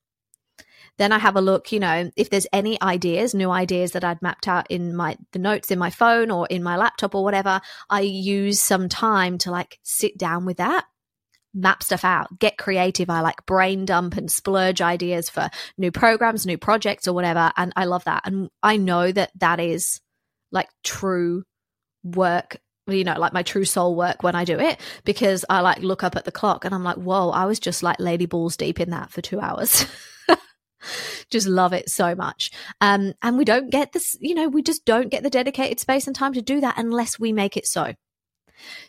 Then 0.97 1.11
I 1.11 1.19
have 1.19 1.35
a 1.35 1.41
look, 1.41 1.71
you 1.71 1.79
know, 1.79 2.11
if 2.15 2.29
there's 2.29 2.47
any 2.53 2.79
ideas, 2.81 3.33
new 3.33 3.49
ideas 3.49 3.93
that 3.93 4.03
I'd 4.03 4.21
mapped 4.21 4.47
out 4.47 4.69
in 4.69 4.95
my 4.95 5.17
the 5.31 5.39
notes 5.39 5.71
in 5.71 5.79
my 5.79 5.89
phone 5.89 6.29
or 6.29 6.45
in 6.47 6.61
my 6.61 6.77
laptop 6.77 7.15
or 7.15 7.23
whatever, 7.23 7.61
I 7.89 8.01
use 8.01 8.61
some 8.61 8.87
time 8.89 9.37
to 9.39 9.51
like 9.51 9.79
sit 9.83 10.17
down 10.17 10.45
with 10.45 10.57
that 10.57 10.85
map 11.53 11.83
stuff 11.83 12.05
out, 12.05 12.39
get 12.39 12.57
creative. 12.57 13.09
I 13.09 13.21
like 13.21 13.45
brain 13.45 13.85
dump 13.85 14.15
and 14.17 14.31
splurge 14.31 14.81
ideas 14.81 15.29
for 15.29 15.49
new 15.77 15.91
programs, 15.91 16.45
new 16.45 16.57
projects, 16.57 17.07
or 17.07 17.13
whatever. 17.13 17.51
And 17.57 17.73
I 17.75 17.85
love 17.85 18.03
that. 18.05 18.23
And 18.25 18.49
I 18.63 18.77
know 18.77 19.11
that 19.11 19.31
that 19.39 19.59
is 19.59 19.99
like 20.51 20.69
true 20.83 21.43
work. 22.03 22.57
You 22.87 23.03
know, 23.03 23.17
like 23.17 23.31
my 23.31 23.43
true 23.43 23.63
soul 23.63 23.95
work 23.95 24.23
when 24.23 24.35
I 24.35 24.43
do 24.43 24.59
it 24.59 24.79
because 25.05 25.45
I 25.49 25.61
like 25.61 25.79
look 25.79 26.03
up 26.03 26.15
at 26.15 26.25
the 26.25 26.31
clock 26.31 26.65
and 26.65 26.73
I'm 26.73 26.83
like, 26.83 26.97
whoa, 26.97 27.29
I 27.29 27.45
was 27.45 27.59
just 27.59 27.83
like 27.83 27.99
lady 27.99 28.25
balls 28.25 28.57
deep 28.57 28.79
in 28.79 28.89
that 28.89 29.11
for 29.11 29.21
two 29.21 29.39
hours. 29.39 29.85
just 31.29 31.47
love 31.47 31.73
it 31.73 31.89
so 31.89 32.15
much. 32.15 32.51
Um, 32.79 33.13
and 33.21 33.37
we 33.37 33.45
don't 33.45 33.69
get 33.69 33.91
this, 33.91 34.17
you 34.19 34.35
know, 34.35 34.47
we 34.47 34.61
just 34.61 34.85
don't 34.85 35.09
get 35.09 35.23
the 35.23 35.29
dedicated 35.29 35.79
space 35.79 36.07
and 36.07 36.15
time 36.15 36.33
to 36.33 36.41
do 36.41 36.61
that 36.61 36.77
unless 36.77 37.19
we 37.19 37.33
make 37.33 37.57
it 37.57 37.65
so. 37.65 37.93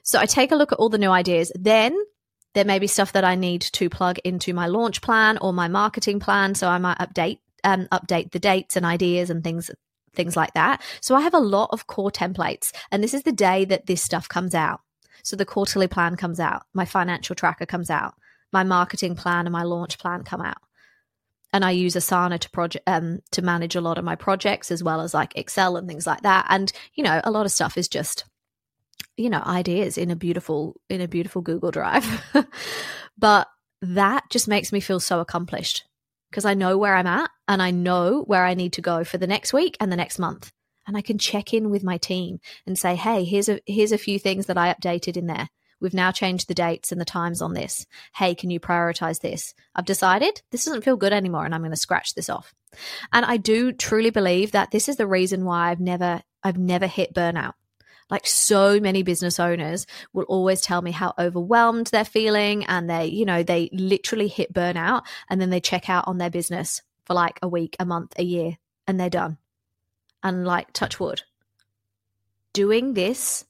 So 0.02 0.18
I 0.18 0.26
take 0.26 0.52
a 0.52 0.56
look 0.56 0.72
at 0.72 0.78
all 0.78 0.88
the 0.88 0.98
new 0.98 1.10
ideas. 1.10 1.52
Then 1.58 1.96
there 2.54 2.64
may 2.64 2.78
be 2.78 2.86
stuff 2.86 3.12
that 3.12 3.24
I 3.24 3.34
need 3.34 3.62
to 3.62 3.88
plug 3.88 4.18
into 4.24 4.52
my 4.52 4.66
launch 4.66 5.00
plan 5.00 5.38
or 5.38 5.52
my 5.52 5.68
marketing 5.68 6.20
plan. 6.20 6.54
So 6.54 6.68
I 6.68 6.78
might 6.78 6.98
update 6.98 7.38
um, 7.64 7.86
update 7.92 8.32
the 8.32 8.40
dates 8.40 8.76
and 8.76 8.84
ideas 8.84 9.30
and 9.30 9.44
things 9.44 9.70
things 10.14 10.36
like 10.36 10.52
that. 10.54 10.82
So 11.00 11.14
I 11.14 11.22
have 11.22 11.32
a 11.32 11.38
lot 11.38 11.70
of 11.72 11.86
core 11.86 12.10
templates, 12.10 12.70
and 12.90 13.02
this 13.02 13.14
is 13.14 13.22
the 13.22 13.32
day 13.32 13.64
that 13.66 13.86
this 13.86 14.02
stuff 14.02 14.28
comes 14.28 14.54
out. 14.54 14.80
So 15.24 15.36
the 15.36 15.46
quarterly 15.46 15.86
plan 15.86 16.16
comes 16.16 16.40
out, 16.40 16.64
my 16.74 16.84
financial 16.84 17.34
tracker 17.34 17.64
comes 17.64 17.88
out, 17.88 18.14
my 18.52 18.64
marketing 18.64 19.14
plan 19.14 19.46
and 19.46 19.52
my 19.52 19.62
launch 19.62 19.98
plan 19.98 20.24
come 20.24 20.42
out 20.42 20.58
and 21.52 21.64
I 21.64 21.70
use 21.72 21.94
Asana 21.94 22.38
to 22.38 22.50
project 22.50 22.88
um, 22.88 23.20
to 23.32 23.42
manage 23.42 23.76
a 23.76 23.80
lot 23.80 23.98
of 23.98 24.04
my 24.04 24.16
projects 24.16 24.70
as 24.70 24.82
well 24.82 25.00
as 25.00 25.12
like 25.12 25.36
Excel 25.36 25.76
and 25.76 25.86
things 25.86 26.06
like 26.06 26.22
that. 26.22 26.46
And 26.48 26.72
you 26.94 27.04
know, 27.04 27.20
a 27.24 27.30
lot 27.30 27.46
of 27.46 27.52
stuff 27.52 27.76
is 27.76 27.88
just 27.88 28.24
you 29.16 29.28
know 29.28 29.42
ideas 29.44 29.98
in 29.98 30.10
a 30.10 30.16
beautiful 30.16 30.80
in 30.88 31.00
a 31.00 31.08
beautiful 31.08 31.42
Google 31.42 31.70
Drive. 31.70 32.06
but 33.18 33.48
that 33.82 34.24
just 34.30 34.48
makes 34.48 34.72
me 34.72 34.80
feel 34.80 35.00
so 35.00 35.20
accomplished 35.20 35.84
because 36.30 36.44
I 36.44 36.54
know 36.54 36.78
where 36.78 36.94
I'm 36.94 37.06
at 37.06 37.30
and 37.48 37.60
I 37.60 37.70
know 37.70 38.22
where 38.22 38.44
I 38.44 38.54
need 38.54 38.72
to 38.74 38.82
go 38.82 39.04
for 39.04 39.18
the 39.18 39.26
next 39.26 39.52
week 39.52 39.76
and 39.80 39.92
the 39.92 39.96
next 39.96 40.18
month. 40.18 40.50
And 40.86 40.96
I 40.96 41.02
can 41.02 41.18
check 41.18 41.54
in 41.54 41.70
with 41.70 41.84
my 41.84 41.98
team 41.98 42.40
and 42.66 42.78
say, 42.78 42.96
"Hey, 42.96 43.24
here's 43.24 43.48
a 43.48 43.60
here's 43.66 43.92
a 43.92 43.98
few 43.98 44.18
things 44.18 44.46
that 44.46 44.58
I 44.58 44.72
updated 44.72 45.16
in 45.16 45.26
there. 45.26 45.48
We've 45.82 45.92
now 45.92 46.12
changed 46.12 46.46
the 46.46 46.54
dates 46.54 46.92
and 46.92 47.00
the 47.00 47.04
times 47.04 47.42
on 47.42 47.54
this. 47.54 47.86
Hey, 48.14 48.36
can 48.36 48.50
you 48.50 48.60
prioritize 48.60 49.20
this? 49.20 49.52
I've 49.74 49.84
decided 49.84 50.40
this 50.52 50.64
doesn't 50.64 50.84
feel 50.84 50.96
good 50.96 51.12
anymore 51.12 51.44
and 51.44 51.52
I'm 51.52 51.60
going 51.60 51.72
to 51.72 51.76
scratch 51.76 52.14
this 52.14 52.30
off. 52.30 52.54
And 53.12 53.26
I 53.26 53.36
do 53.36 53.72
truly 53.72 54.10
believe 54.10 54.52
that 54.52 54.70
this 54.70 54.88
is 54.88 54.96
the 54.96 55.08
reason 55.08 55.44
why 55.44 55.70
I've 55.70 55.80
never 55.80 56.22
I've 56.44 56.56
never 56.56 56.86
hit 56.86 57.12
burnout. 57.12 57.54
Like 58.08 58.28
so 58.28 58.78
many 58.78 59.02
business 59.02 59.40
owners 59.40 59.86
will 60.12 60.24
always 60.24 60.60
tell 60.60 60.82
me 60.82 60.92
how 60.92 61.14
overwhelmed 61.18 61.88
they're 61.88 62.04
feeling 62.04 62.64
and 62.66 62.88
they, 62.88 63.06
you 63.06 63.24
know, 63.24 63.42
they 63.42 63.68
literally 63.72 64.28
hit 64.28 64.52
burnout 64.52 65.02
and 65.28 65.40
then 65.40 65.50
they 65.50 65.60
check 65.60 65.90
out 65.90 66.06
on 66.06 66.18
their 66.18 66.30
business 66.30 66.80
for 67.06 67.14
like 67.14 67.40
a 67.42 67.48
week, 67.48 67.74
a 67.80 67.84
month, 67.84 68.12
a 68.18 68.22
year 68.22 68.56
and 68.86 69.00
they're 69.00 69.10
done 69.10 69.38
and 70.22 70.46
like 70.46 70.72
touch 70.72 71.00
wood, 71.00 71.22
doing 72.52 72.94
this 72.94 73.44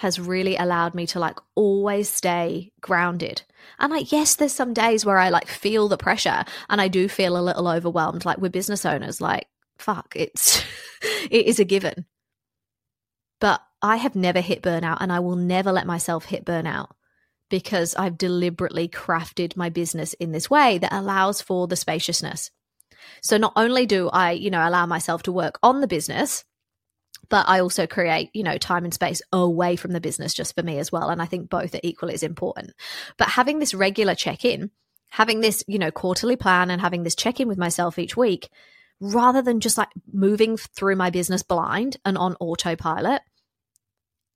has 0.00 0.18
really 0.18 0.56
allowed 0.56 0.94
me 0.94 1.06
to 1.06 1.20
like 1.20 1.38
always 1.54 2.08
stay 2.08 2.72
grounded. 2.80 3.42
And 3.78 3.92
like, 3.92 4.10
yes, 4.10 4.34
there's 4.34 4.54
some 4.54 4.72
days 4.72 5.04
where 5.04 5.18
I 5.18 5.28
like 5.28 5.46
feel 5.46 5.88
the 5.88 5.98
pressure 5.98 6.46
and 6.70 6.80
I 6.80 6.88
do 6.88 7.06
feel 7.06 7.36
a 7.36 7.44
little 7.44 7.68
overwhelmed. 7.68 8.24
Like 8.24 8.38
we're 8.38 8.48
business 8.48 8.86
owners, 8.86 9.20
like, 9.20 9.46
fuck, 9.78 10.14
it's, 10.16 10.64
it 11.30 11.44
is 11.44 11.60
a 11.60 11.66
given. 11.66 12.06
But 13.40 13.60
I 13.82 13.96
have 13.96 14.16
never 14.16 14.40
hit 14.40 14.62
burnout 14.62 14.96
and 15.00 15.12
I 15.12 15.20
will 15.20 15.36
never 15.36 15.70
let 15.70 15.86
myself 15.86 16.24
hit 16.24 16.46
burnout 16.46 16.92
because 17.50 17.94
I've 17.94 18.16
deliberately 18.16 18.88
crafted 18.88 19.54
my 19.54 19.68
business 19.68 20.14
in 20.14 20.32
this 20.32 20.48
way 20.48 20.78
that 20.78 20.94
allows 20.94 21.42
for 21.42 21.66
the 21.66 21.76
spaciousness. 21.76 22.50
So 23.20 23.36
not 23.36 23.52
only 23.54 23.84
do 23.84 24.08
I, 24.08 24.30
you 24.30 24.50
know, 24.50 24.66
allow 24.66 24.86
myself 24.86 25.24
to 25.24 25.32
work 25.32 25.58
on 25.62 25.82
the 25.82 25.86
business, 25.86 26.42
but 27.30 27.48
I 27.48 27.60
also 27.60 27.86
create, 27.86 28.28
you 28.34 28.42
know, 28.42 28.58
time 28.58 28.84
and 28.84 28.92
space 28.92 29.22
away 29.32 29.76
from 29.76 29.92
the 29.92 30.00
business 30.00 30.34
just 30.34 30.54
for 30.54 30.62
me 30.62 30.78
as 30.78 30.92
well. 30.92 31.08
And 31.08 31.22
I 31.22 31.26
think 31.26 31.48
both 31.48 31.74
are 31.74 31.80
equally 31.82 32.12
as 32.12 32.24
important. 32.24 32.72
But 33.16 33.28
having 33.28 33.60
this 33.60 33.72
regular 33.72 34.16
check 34.16 34.44
in, 34.44 34.70
having 35.10 35.40
this, 35.40 35.64
you 35.66 35.78
know, 35.78 35.92
quarterly 35.92 36.36
plan 36.36 36.70
and 36.70 36.80
having 36.80 37.04
this 37.04 37.14
check 37.14 37.40
in 37.40 37.48
with 37.48 37.56
myself 37.56 37.98
each 37.98 38.16
week, 38.16 38.50
rather 39.00 39.42
than 39.42 39.60
just 39.60 39.78
like 39.78 39.88
moving 40.12 40.56
through 40.56 40.96
my 40.96 41.08
business 41.08 41.42
blind 41.42 41.96
and 42.04 42.18
on 42.18 42.36
autopilot, 42.40 43.22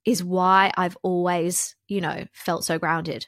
is 0.05 0.23
why 0.23 0.71
I've 0.77 0.97
always, 1.03 1.75
you 1.87 1.99
know, 1.99 2.25
felt 2.31 2.63
so 2.63 2.79
grounded. 2.79 3.27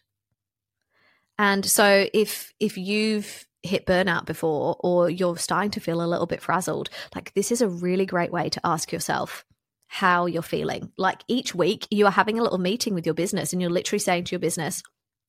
And 1.37 1.65
so 1.65 2.07
if 2.13 2.53
if 2.59 2.77
you've 2.77 3.45
hit 3.63 3.85
burnout 3.85 4.25
before 4.25 4.77
or 4.79 5.09
you're 5.09 5.35
starting 5.37 5.71
to 5.71 5.81
feel 5.81 6.01
a 6.01 6.07
little 6.07 6.25
bit 6.25 6.41
frazzled, 6.41 6.89
like 7.13 7.33
this 7.33 7.51
is 7.51 7.61
a 7.61 7.67
really 7.67 8.05
great 8.05 8.31
way 8.31 8.49
to 8.49 8.61
ask 8.63 8.93
yourself 8.93 9.43
how 9.87 10.25
you're 10.25 10.41
feeling. 10.41 10.91
Like 10.97 11.23
each 11.27 11.55
week 11.55 11.87
you 11.89 12.05
are 12.05 12.11
having 12.11 12.37
a 12.37 12.43
little 12.43 12.57
meeting 12.57 12.93
with 12.93 13.05
your 13.05 13.15
business 13.15 13.53
and 13.53 13.61
you're 13.61 13.71
literally 13.71 13.99
saying 13.99 14.25
to 14.25 14.31
your 14.31 14.39
business, 14.39 14.83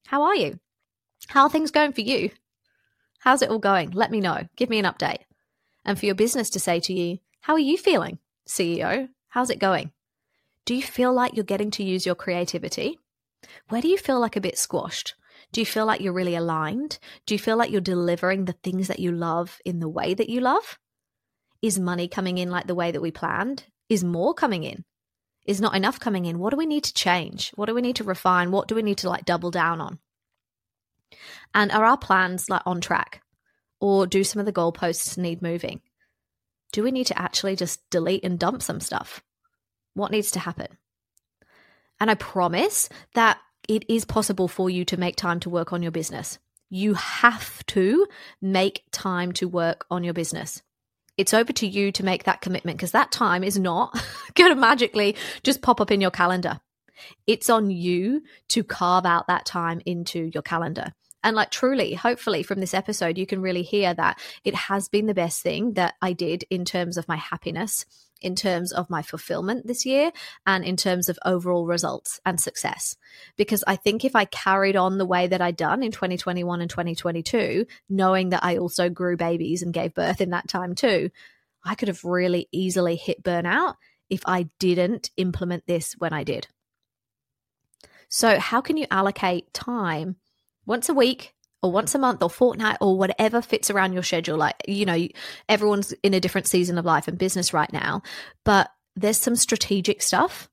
"How 0.06 0.22
are 0.22 0.34
you? 0.34 0.58
How 1.28 1.44
are 1.44 1.50
things 1.50 1.70
going 1.70 1.92
for 1.92 2.02
you? 2.02 2.30
How's 3.20 3.42
it 3.42 3.50
all 3.50 3.58
going? 3.58 3.90
Let 3.90 4.10
me 4.10 4.20
know. 4.20 4.48
Give 4.56 4.70
me 4.70 4.78
an 4.78 4.84
update." 4.84 5.24
And 5.84 5.98
for 5.98 6.06
your 6.06 6.14
business 6.14 6.50
to 6.50 6.60
say 6.60 6.80
to 6.80 6.92
you, 6.92 7.18
"How 7.40 7.54
are 7.54 7.58
you 7.58 7.78
feeling, 7.78 8.18
CEO? 8.46 9.08
How's 9.28 9.50
it 9.50 9.58
going?" 9.58 9.92
Do 10.64 10.74
you 10.74 10.82
feel 10.82 11.12
like 11.12 11.34
you're 11.34 11.44
getting 11.44 11.70
to 11.72 11.82
use 11.82 12.04
your 12.04 12.14
creativity? 12.14 12.98
Where 13.68 13.80
do 13.80 13.88
you 13.88 13.96
feel 13.96 14.20
like 14.20 14.36
a 14.36 14.40
bit 14.40 14.58
squashed? 14.58 15.14
Do 15.52 15.60
you 15.60 15.66
feel 15.66 15.86
like 15.86 16.00
you're 16.00 16.12
really 16.12 16.34
aligned? 16.34 16.98
Do 17.24 17.34
you 17.34 17.38
feel 17.38 17.56
like 17.56 17.70
you're 17.70 17.80
delivering 17.80 18.44
the 18.44 18.52
things 18.52 18.88
that 18.88 18.98
you 18.98 19.12
love 19.12 19.60
in 19.64 19.80
the 19.80 19.88
way 19.88 20.12
that 20.12 20.28
you 20.28 20.40
love? 20.40 20.78
Is 21.62 21.78
money 21.78 22.06
coming 22.06 22.38
in 22.38 22.50
like 22.50 22.66
the 22.66 22.74
way 22.74 22.90
that 22.90 23.00
we 23.00 23.10
planned? 23.10 23.64
Is 23.88 24.04
more 24.04 24.34
coming 24.34 24.64
in? 24.64 24.84
Is 25.46 25.60
not 25.60 25.74
enough 25.74 25.98
coming 25.98 26.26
in? 26.26 26.38
What 26.38 26.50
do 26.50 26.56
we 26.56 26.66
need 26.66 26.84
to 26.84 26.94
change? 26.94 27.52
What 27.54 27.66
do 27.66 27.74
we 27.74 27.80
need 27.80 27.96
to 27.96 28.04
refine? 28.04 28.50
What 28.50 28.68
do 28.68 28.74
we 28.74 28.82
need 28.82 28.98
to 28.98 29.08
like 29.08 29.24
double 29.24 29.50
down 29.50 29.80
on? 29.80 29.98
And 31.54 31.72
are 31.72 31.84
our 31.84 31.96
plans 31.96 32.50
like 32.50 32.62
on 32.66 32.80
track? 32.80 33.22
Or 33.80 34.06
do 34.06 34.24
some 34.24 34.40
of 34.40 34.46
the 34.46 34.52
goalposts 34.52 35.16
need 35.16 35.40
moving? 35.40 35.80
Do 36.72 36.82
we 36.82 36.90
need 36.90 37.06
to 37.06 37.18
actually 37.18 37.56
just 37.56 37.88
delete 37.90 38.24
and 38.24 38.38
dump 38.38 38.62
some 38.62 38.80
stuff? 38.80 39.22
What 39.94 40.10
needs 40.10 40.30
to 40.32 40.40
happen? 40.40 40.76
And 41.98 42.10
I 42.10 42.14
promise 42.14 42.88
that 43.14 43.38
it 43.68 43.84
is 43.88 44.04
possible 44.04 44.48
for 44.48 44.68
you 44.68 44.84
to 44.86 44.96
make 44.96 45.16
time 45.16 45.40
to 45.40 45.50
work 45.50 45.72
on 45.72 45.82
your 45.82 45.92
business. 45.92 46.38
You 46.70 46.94
have 46.94 47.64
to 47.66 48.06
make 48.42 48.84
time 48.92 49.32
to 49.32 49.48
work 49.48 49.86
on 49.90 50.04
your 50.04 50.14
business. 50.14 50.62
It's 51.18 51.34
over 51.34 51.52
to 51.52 51.66
you 51.66 51.92
to 51.92 52.04
make 52.04 52.24
that 52.24 52.40
commitment 52.40 52.78
because 52.78 52.92
that 52.92 53.12
time 53.12 53.44
is 53.44 53.58
not 53.58 53.92
going 54.34 54.50
to 54.50 54.56
magically 54.58 55.16
just 55.42 55.60
pop 55.60 55.80
up 55.80 55.90
in 55.90 56.00
your 56.00 56.10
calendar. 56.10 56.60
It's 57.26 57.50
on 57.50 57.70
you 57.70 58.22
to 58.48 58.64
carve 58.64 59.04
out 59.04 59.26
that 59.26 59.44
time 59.44 59.82
into 59.84 60.30
your 60.32 60.42
calendar. 60.42 60.94
And 61.24 61.34
like 61.34 61.50
truly, 61.50 61.94
hopefully 61.94 62.42
from 62.42 62.60
this 62.60 62.74
episode, 62.74 63.18
you 63.18 63.26
can 63.26 63.42
really 63.42 63.62
hear 63.62 63.92
that 63.92 64.18
it 64.44 64.54
has 64.54 64.88
been 64.88 65.06
the 65.06 65.14
best 65.14 65.42
thing 65.42 65.74
that 65.74 65.94
I 66.00 66.12
did 66.12 66.44
in 66.48 66.64
terms 66.64 66.96
of 66.96 67.08
my 67.08 67.16
happiness 67.16 67.84
in 68.20 68.34
terms 68.34 68.72
of 68.72 68.90
my 68.90 69.02
fulfillment 69.02 69.66
this 69.66 69.86
year 69.86 70.12
and 70.46 70.64
in 70.64 70.76
terms 70.76 71.08
of 71.08 71.18
overall 71.24 71.66
results 71.66 72.20
and 72.24 72.40
success. 72.40 72.96
Because 73.36 73.64
I 73.66 73.76
think 73.76 74.04
if 74.04 74.16
I 74.16 74.24
carried 74.26 74.76
on 74.76 74.98
the 74.98 75.06
way 75.06 75.26
that 75.26 75.40
I'd 75.40 75.56
done 75.56 75.82
in 75.82 75.92
2021 75.92 76.60
and 76.60 76.70
2022, 76.70 77.66
knowing 77.88 78.30
that 78.30 78.44
I 78.44 78.56
also 78.56 78.88
grew 78.88 79.16
babies 79.16 79.62
and 79.62 79.72
gave 79.72 79.94
birth 79.94 80.20
in 80.20 80.30
that 80.30 80.48
time 80.48 80.74
too, 80.74 81.10
I 81.64 81.74
could 81.74 81.88
have 81.88 82.04
really 82.04 82.48
easily 82.52 82.96
hit 82.96 83.22
burnout 83.22 83.74
if 84.10 84.22
I 84.26 84.48
didn't 84.58 85.10
implement 85.16 85.66
this 85.66 85.94
when 85.98 86.12
I 86.12 86.24
did. 86.24 86.48
So, 88.08 88.38
how 88.38 88.62
can 88.62 88.78
you 88.78 88.86
allocate 88.90 89.52
time 89.52 90.16
once 90.64 90.88
a 90.88 90.94
week 90.94 91.34
or 91.62 91.72
once 91.72 91.94
a 91.94 91.98
month 91.98 92.22
or 92.22 92.30
fortnight 92.30 92.78
or 92.80 92.96
whatever 92.96 93.42
fits 93.42 93.70
around 93.70 93.92
your 93.92 94.02
schedule. 94.02 94.36
Like, 94.36 94.56
you 94.66 94.84
know, 94.84 95.08
everyone's 95.48 95.92
in 96.02 96.14
a 96.14 96.20
different 96.20 96.46
season 96.46 96.78
of 96.78 96.84
life 96.84 97.08
and 97.08 97.18
business 97.18 97.52
right 97.52 97.72
now, 97.72 98.02
but 98.44 98.70
there's 98.96 99.18
some 99.18 99.36
strategic 99.36 100.02
stuff 100.02 100.48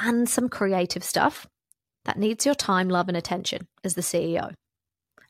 and 0.00 0.28
some 0.28 0.48
creative 0.48 1.04
stuff 1.04 1.46
that 2.04 2.18
needs 2.18 2.44
your 2.44 2.54
time, 2.54 2.88
love, 2.88 3.08
and 3.08 3.16
attention 3.16 3.66
as 3.84 3.94
the 3.94 4.00
CEO. 4.00 4.52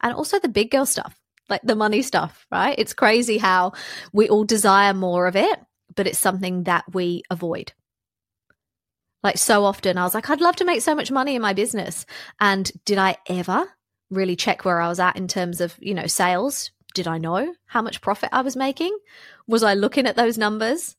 And 0.00 0.14
also 0.14 0.38
the 0.38 0.48
big 0.48 0.70
girl 0.70 0.86
stuff, 0.86 1.16
like 1.48 1.62
the 1.62 1.76
money 1.76 2.02
stuff, 2.02 2.46
right? 2.50 2.74
It's 2.78 2.94
crazy 2.94 3.38
how 3.38 3.72
we 4.12 4.28
all 4.28 4.44
desire 4.44 4.94
more 4.94 5.26
of 5.26 5.36
it, 5.36 5.58
but 5.94 6.06
it's 6.06 6.18
something 6.18 6.64
that 6.64 6.84
we 6.92 7.22
avoid. 7.30 7.72
Like 9.22 9.38
so 9.38 9.64
often, 9.64 9.98
I 9.98 10.02
was 10.02 10.14
like, 10.14 10.28
I'd 10.30 10.40
love 10.40 10.56
to 10.56 10.64
make 10.64 10.82
so 10.82 10.96
much 10.96 11.12
money 11.12 11.36
in 11.36 11.42
my 11.42 11.52
business. 11.52 12.06
And 12.40 12.70
did 12.84 12.98
I 12.98 13.16
ever 13.28 13.68
really 14.12 14.36
check 14.36 14.64
where 14.64 14.80
I 14.80 14.88
was 14.88 15.00
at 15.00 15.16
in 15.16 15.26
terms 15.26 15.60
of, 15.60 15.74
you 15.78 15.94
know, 15.94 16.06
sales. 16.06 16.70
Did 16.94 17.08
I 17.08 17.18
know 17.18 17.54
how 17.66 17.80
much 17.80 18.02
profit 18.02 18.28
I 18.32 18.42
was 18.42 18.54
making? 18.54 18.96
Was 19.46 19.62
I 19.62 19.74
looking 19.74 20.06
at 20.06 20.16
those 20.16 20.36
numbers? 20.36 20.96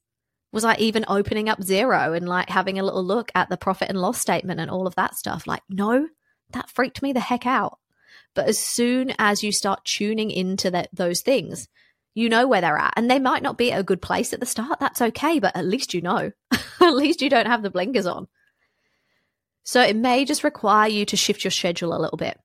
Was 0.52 0.66
I 0.66 0.76
even 0.76 1.06
opening 1.08 1.50
up 1.50 1.60
Xero 1.60 2.16
and 2.16 2.28
like 2.28 2.50
having 2.50 2.80
a 2.80 2.84
little 2.84 3.04
look 3.04 3.32
at 3.36 3.50
the 3.50 3.58
profit 3.58 3.90
and 3.90 4.00
loss 4.00 4.20
statement 4.20 4.60
and 4.60 4.70
all 4.70 4.88
of 4.88 4.96
that 4.96 5.16
stuff? 5.16 5.48
Like, 5.48 5.62
no, 5.70 6.08
that 6.52 6.70
freaked 6.70 7.02
me 7.02 7.14
the 7.14 7.20
heck 7.20 7.46
out. 7.46 7.80
But 8.36 8.48
as 8.48 8.58
soon 8.58 9.14
as 9.20 9.44
you 9.44 9.52
start 9.52 9.86
tuning 9.86 10.32
into 10.32 10.72
that, 10.72 10.90
those 10.92 11.22
things, 11.22 11.68
you 12.16 12.30
know 12.30 12.48
where 12.48 12.62
they're 12.62 12.78
at. 12.78 12.94
And 12.96 13.10
they 13.10 13.20
might 13.20 13.44
not 13.44 13.58
be 13.58 13.72
at 13.72 13.80
a 13.80 13.84
good 13.84 14.02
place 14.02 14.34
at 14.34 14.40
the 14.40 14.46
start. 14.46 14.80
That's 14.80 15.02
okay. 15.02 15.40
But 15.40 15.56
at 15.56 15.66
least 15.66 15.94
you 15.94 16.02
know. 16.02 16.32
at 16.82 16.96
least 16.96 17.22
you 17.22 17.30
don't 17.30 17.48
have 17.48 17.64
the 17.64 17.72
blinkers 17.72 18.06
on. 18.06 18.28
So 19.64 19.82
it 19.82 19.96
may 19.96 20.26
just 20.26 20.44
require 20.44 20.90
you 20.90 21.06
to 21.06 21.18
shift 21.18 21.44
your 21.44 21.52
schedule 21.52 21.96
a 21.96 22.02
little 22.02 22.18
bit 22.18 22.38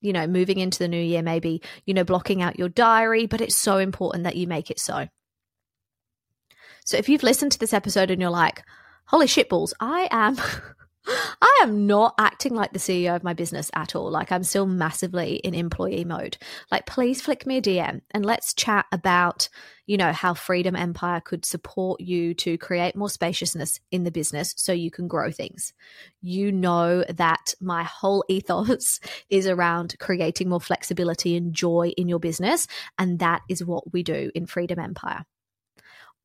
you 0.00 0.12
know, 0.12 0.26
moving 0.26 0.58
into 0.58 0.78
the 0.78 0.88
new 0.88 1.00
year, 1.00 1.22
maybe, 1.22 1.62
you 1.84 1.94
know, 1.94 2.04
blocking 2.04 2.42
out 2.42 2.58
your 2.58 2.68
diary, 2.68 3.26
but 3.26 3.40
it's 3.40 3.56
so 3.56 3.78
important 3.78 4.24
that 4.24 4.36
you 4.36 4.46
make 4.46 4.70
it 4.70 4.80
so. 4.80 5.08
So 6.84 6.96
if 6.96 7.08
you've 7.08 7.22
listened 7.22 7.52
to 7.52 7.58
this 7.58 7.74
episode 7.74 8.10
and 8.10 8.20
you're 8.20 8.30
like, 8.30 8.62
holy 9.06 9.26
shitballs, 9.26 9.72
I 9.80 10.08
am 10.10 10.36
I 11.42 11.60
am 11.62 11.86
not 11.86 12.14
acting 12.18 12.54
like 12.54 12.72
the 12.72 12.78
CEO 12.78 13.16
of 13.16 13.24
my 13.24 13.34
business 13.34 13.70
at 13.74 13.96
all. 13.96 14.10
Like 14.10 14.30
I'm 14.30 14.44
still 14.44 14.66
massively 14.66 15.36
in 15.36 15.54
employee 15.54 16.04
mode. 16.04 16.36
Like 16.70 16.86
please 16.86 17.20
flick 17.20 17.46
me 17.46 17.56
a 17.56 17.62
DM 17.62 18.02
and 18.12 18.24
let's 18.24 18.54
chat 18.54 18.86
about, 18.92 19.48
you 19.86 19.96
know, 19.96 20.12
how 20.12 20.34
Freedom 20.34 20.76
Empire 20.76 21.20
could 21.20 21.44
support 21.44 22.00
you 22.00 22.34
to 22.34 22.56
create 22.58 22.94
more 22.94 23.10
spaciousness 23.10 23.80
in 23.90 24.04
the 24.04 24.12
business 24.12 24.54
so 24.56 24.72
you 24.72 24.90
can 24.90 25.08
grow 25.08 25.32
things. 25.32 25.72
You 26.20 26.52
know 26.52 27.04
that 27.08 27.54
my 27.60 27.82
whole 27.82 28.24
ethos 28.28 29.00
is 29.30 29.46
around 29.46 29.96
creating 29.98 30.48
more 30.48 30.60
flexibility 30.60 31.36
and 31.36 31.52
joy 31.52 31.92
in 31.96 32.08
your 32.08 32.20
business 32.20 32.68
and 32.98 33.18
that 33.18 33.42
is 33.48 33.64
what 33.64 33.92
we 33.92 34.02
do 34.02 34.30
in 34.34 34.46
Freedom 34.46 34.78
Empire. 34.78 35.24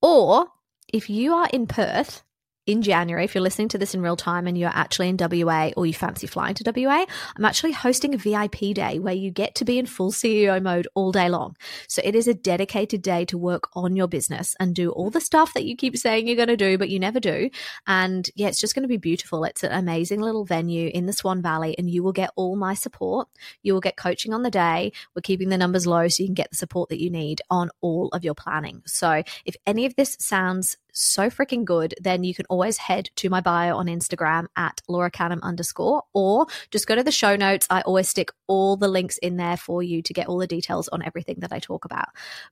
Or 0.01 0.47
if 0.93 1.09
you 1.09 1.33
are 1.33 1.49
in 1.51 1.65
Perth 1.65 2.23
in 2.65 2.81
January, 2.81 3.23
if 3.23 3.35
you're 3.35 3.43
listening 3.43 3.67
to 3.69 3.77
this 3.77 3.93
in 3.93 4.01
real 4.01 4.15
time 4.15 4.47
and 4.47 4.57
you're 4.57 4.71
actually 4.73 5.09
in 5.09 5.17
WA 5.19 5.71
or 5.77 5.85
you 5.85 5.93
fancy 5.93 6.25
flying 6.25 6.55
to 6.55 6.71
WA, 6.75 7.05
I'm 7.37 7.45
actually 7.45 7.73
hosting 7.73 8.15
a 8.15 8.17
VIP 8.17 8.73
day 8.73 8.97
where 8.97 9.13
you 9.13 9.29
get 9.29 9.55
to 9.55 9.65
be 9.65 9.77
in 9.77 9.85
full 9.85 10.11
CEO 10.11 10.61
mode 10.61 10.87
all 10.95 11.11
day 11.11 11.29
long. 11.29 11.55
So 11.87 12.01
it 12.03 12.15
is 12.15 12.27
a 12.27 12.33
dedicated 12.33 13.03
day 13.03 13.25
to 13.25 13.37
work 13.37 13.69
on 13.73 13.95
your 13.95 14.07
business 14.07 14.55
and 14.59 14.73
do 14.73 14.89
all 14.91 15.11
the 15.11 15.21
stuff 15.21 15.53
that 15.53 15.65
you 15.65 15.75
keep 15.75 15.95
saying 15.95 16.27
you're 16.27 16.35
going 16.35 16.47
to 16.47 16.57
do, 16.57 16.77
but 16.77 16.89
you 16.89 16.99
never 16.99 17.19
do. 17.19 17.49
And 17.85 18.27
yeah, 18.35 18.47
it's 18.47 18.59
just 18.59 18.73
going 18.73 18.83
to 18.83 18.87
be 18.87 18.97
beautiful. 18.97 19.43
It's 19.43 19.63
an 19.63 19.71
amazing 19.71 20.21
little 20.21 20.45
venue 20.45 20.89
in 20.91 21.05
the 21.05 21.13
Swan 21.13 21.43
Valley 21.43 21.75
and 21.77 21.89
you 21.89 22.01
will 22.01 22.13
get 22.13 22.31
all 22.35 22.55
my 22.55 22.73
support. 22.73 23.27
You 23.61 23.73
will 23.73 23.81
get 23.81 23.95
coaching 23.95 24.33
on 24.33 24.41
the 24.41 24.49
day. 24.49 24.91
We're 25.15 25.21
keeping 25.21 25.49
the 25.49 25.57
numbers 25.57 25.85
low 25.85 26.07
so 26.07 26.23
you 26.23 26.27
can 26.27 26.33
get 26.33 26.49
the 26.49 26.57
support 26.57 26.89
that 26.89 27.01
you 27.01 27.11
need 27.11 27.41
on 27.51 27.69
all 27.81 28.09
of 28.09 28.23
your 28.23 28.33
planning. 28.33 28.81
So 28.85 29.21
if 29.45 29.55
any 29.67 29.85
of 29.85 29.95
this 29.95 30.17
sounds 30.19 30.77
so 30.95 31.29
freaking 31.29 31.65
good, 31.65 31.93
then 32.01 32.23
you 32.23 32.33
can 32.33 32.45
always 32.49 32.77
head 32.77 33.09
to 33.17 33.29
my 33.29 33.41
bio 33.41 33.75
on 33.75 33.87
Instagram 33.87 34.47
at 34.55 34.81
Laura 34.87 35.11
Canham 35.11 35.41
underscore, 35.41 36.03
or 36.13 36.47
just 36.71 36.87
go 36.87 36.95
to 36.95 37.03
the 37.03 37.11
show 37.11 37.35
notes. 37.35 37.67
I 37.69 37.81
always 37.81 38.09
stick 38.09 38.31
all 38.47 38.77
the 38.77 38.87
links 38.87 39.17
in 39.17 39.37
there 39.37 39.57
for 39.57 39.83
you 39.83 40.01
to 40.01 40.13
get 40.13 40.27
all 40.27 40.37
the 40.37 40.47
details 40.47 40.87
on 40.87 41.03
everything 41.03 41.37
that 41.39 41.51
I 41.51 41.59
talk 41.59 41.85
about. 41.85 42.07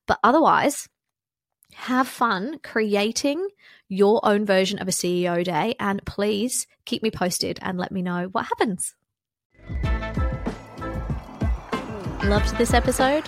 But 0.06 0.18
otherwise, 0.22 0.88
have 1.74 2.06
fun 2.06 2.60
creating 2.62 3.48
your 3.88 4.20
own 4.24 4.46
version 4.46 4.78
of 4.78 4.88
a 4.88 4.92
CEO 4.92 5.42
day, 5.42 5.74
and 5.80 6.04
please 6.04 6.66
keep 6.84 7.02
me 7.02 7.10
posted 7.10 7.58
and 7.62 7.78
let 7.78 7.92
me 7.92 8.02
know 8.02 8.28
what 8.30 8.46
happens. 8.46 8.94
Loved 12.24 12.56
this 12.56 12.72
episode? 12.72 13.24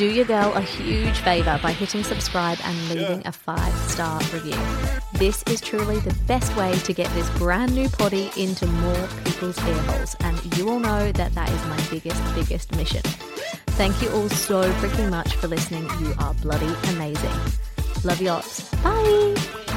Do 0.00 0.10
your 0.10 0.24
girl 0.24 0.54
a 0.54 0.62
huge 0.62 1.18
favor 1.18 1.60
by 1.62 1.72
hitting 1.72 2.02
subscribe 2.02 2.56
and 2.64 2.88
leaving 2.88 3.26
a 3.26 3.32
five 3.32 3.74
star 3.90 4.18
review. 4.32 4.56
This 5.12 5.42
is 5.42 5.60
truly 5.60 5.98
the 5.98 6.14
best 6.26 6.56
way 6.56 6.72
to 6.72 6.94
get 6.94 7.12
this 7.12 7.28
brand 7.36 7.74
new 7.74 7.86
potty 7.86 8.30
into 8.34 8.64
more 8.66 9.08
people's 9.26 9.58
earholes, 9.58 10.16
and 10.20 10.56
you 10.56 10.70
all 10.70 10.80
know 10.80 11.12
that 11.12 11.34
that 11.34 11.50
is 11.50 11.66
my 11.66 11.78
biggest, 11.90 12.34
biggest 12.34 12.74
mission. 12.76 13.02
Thank 13.76 14.00
you 14.00 14.08
all 14.12 14.30
so 14.30 14.62
freaking 14.80 15.10
much 15.10 15.34
for 15.34 15.48
listening. 15.48 15.86
You 16.00 16.14
are 16.18 16.32
bloody 16.32 16.74
amazing. 16.94 17.38
Love 18.02 18.22
you 18.22 18.28
lots. 18.28 18.74
Bye. 18.76 19.69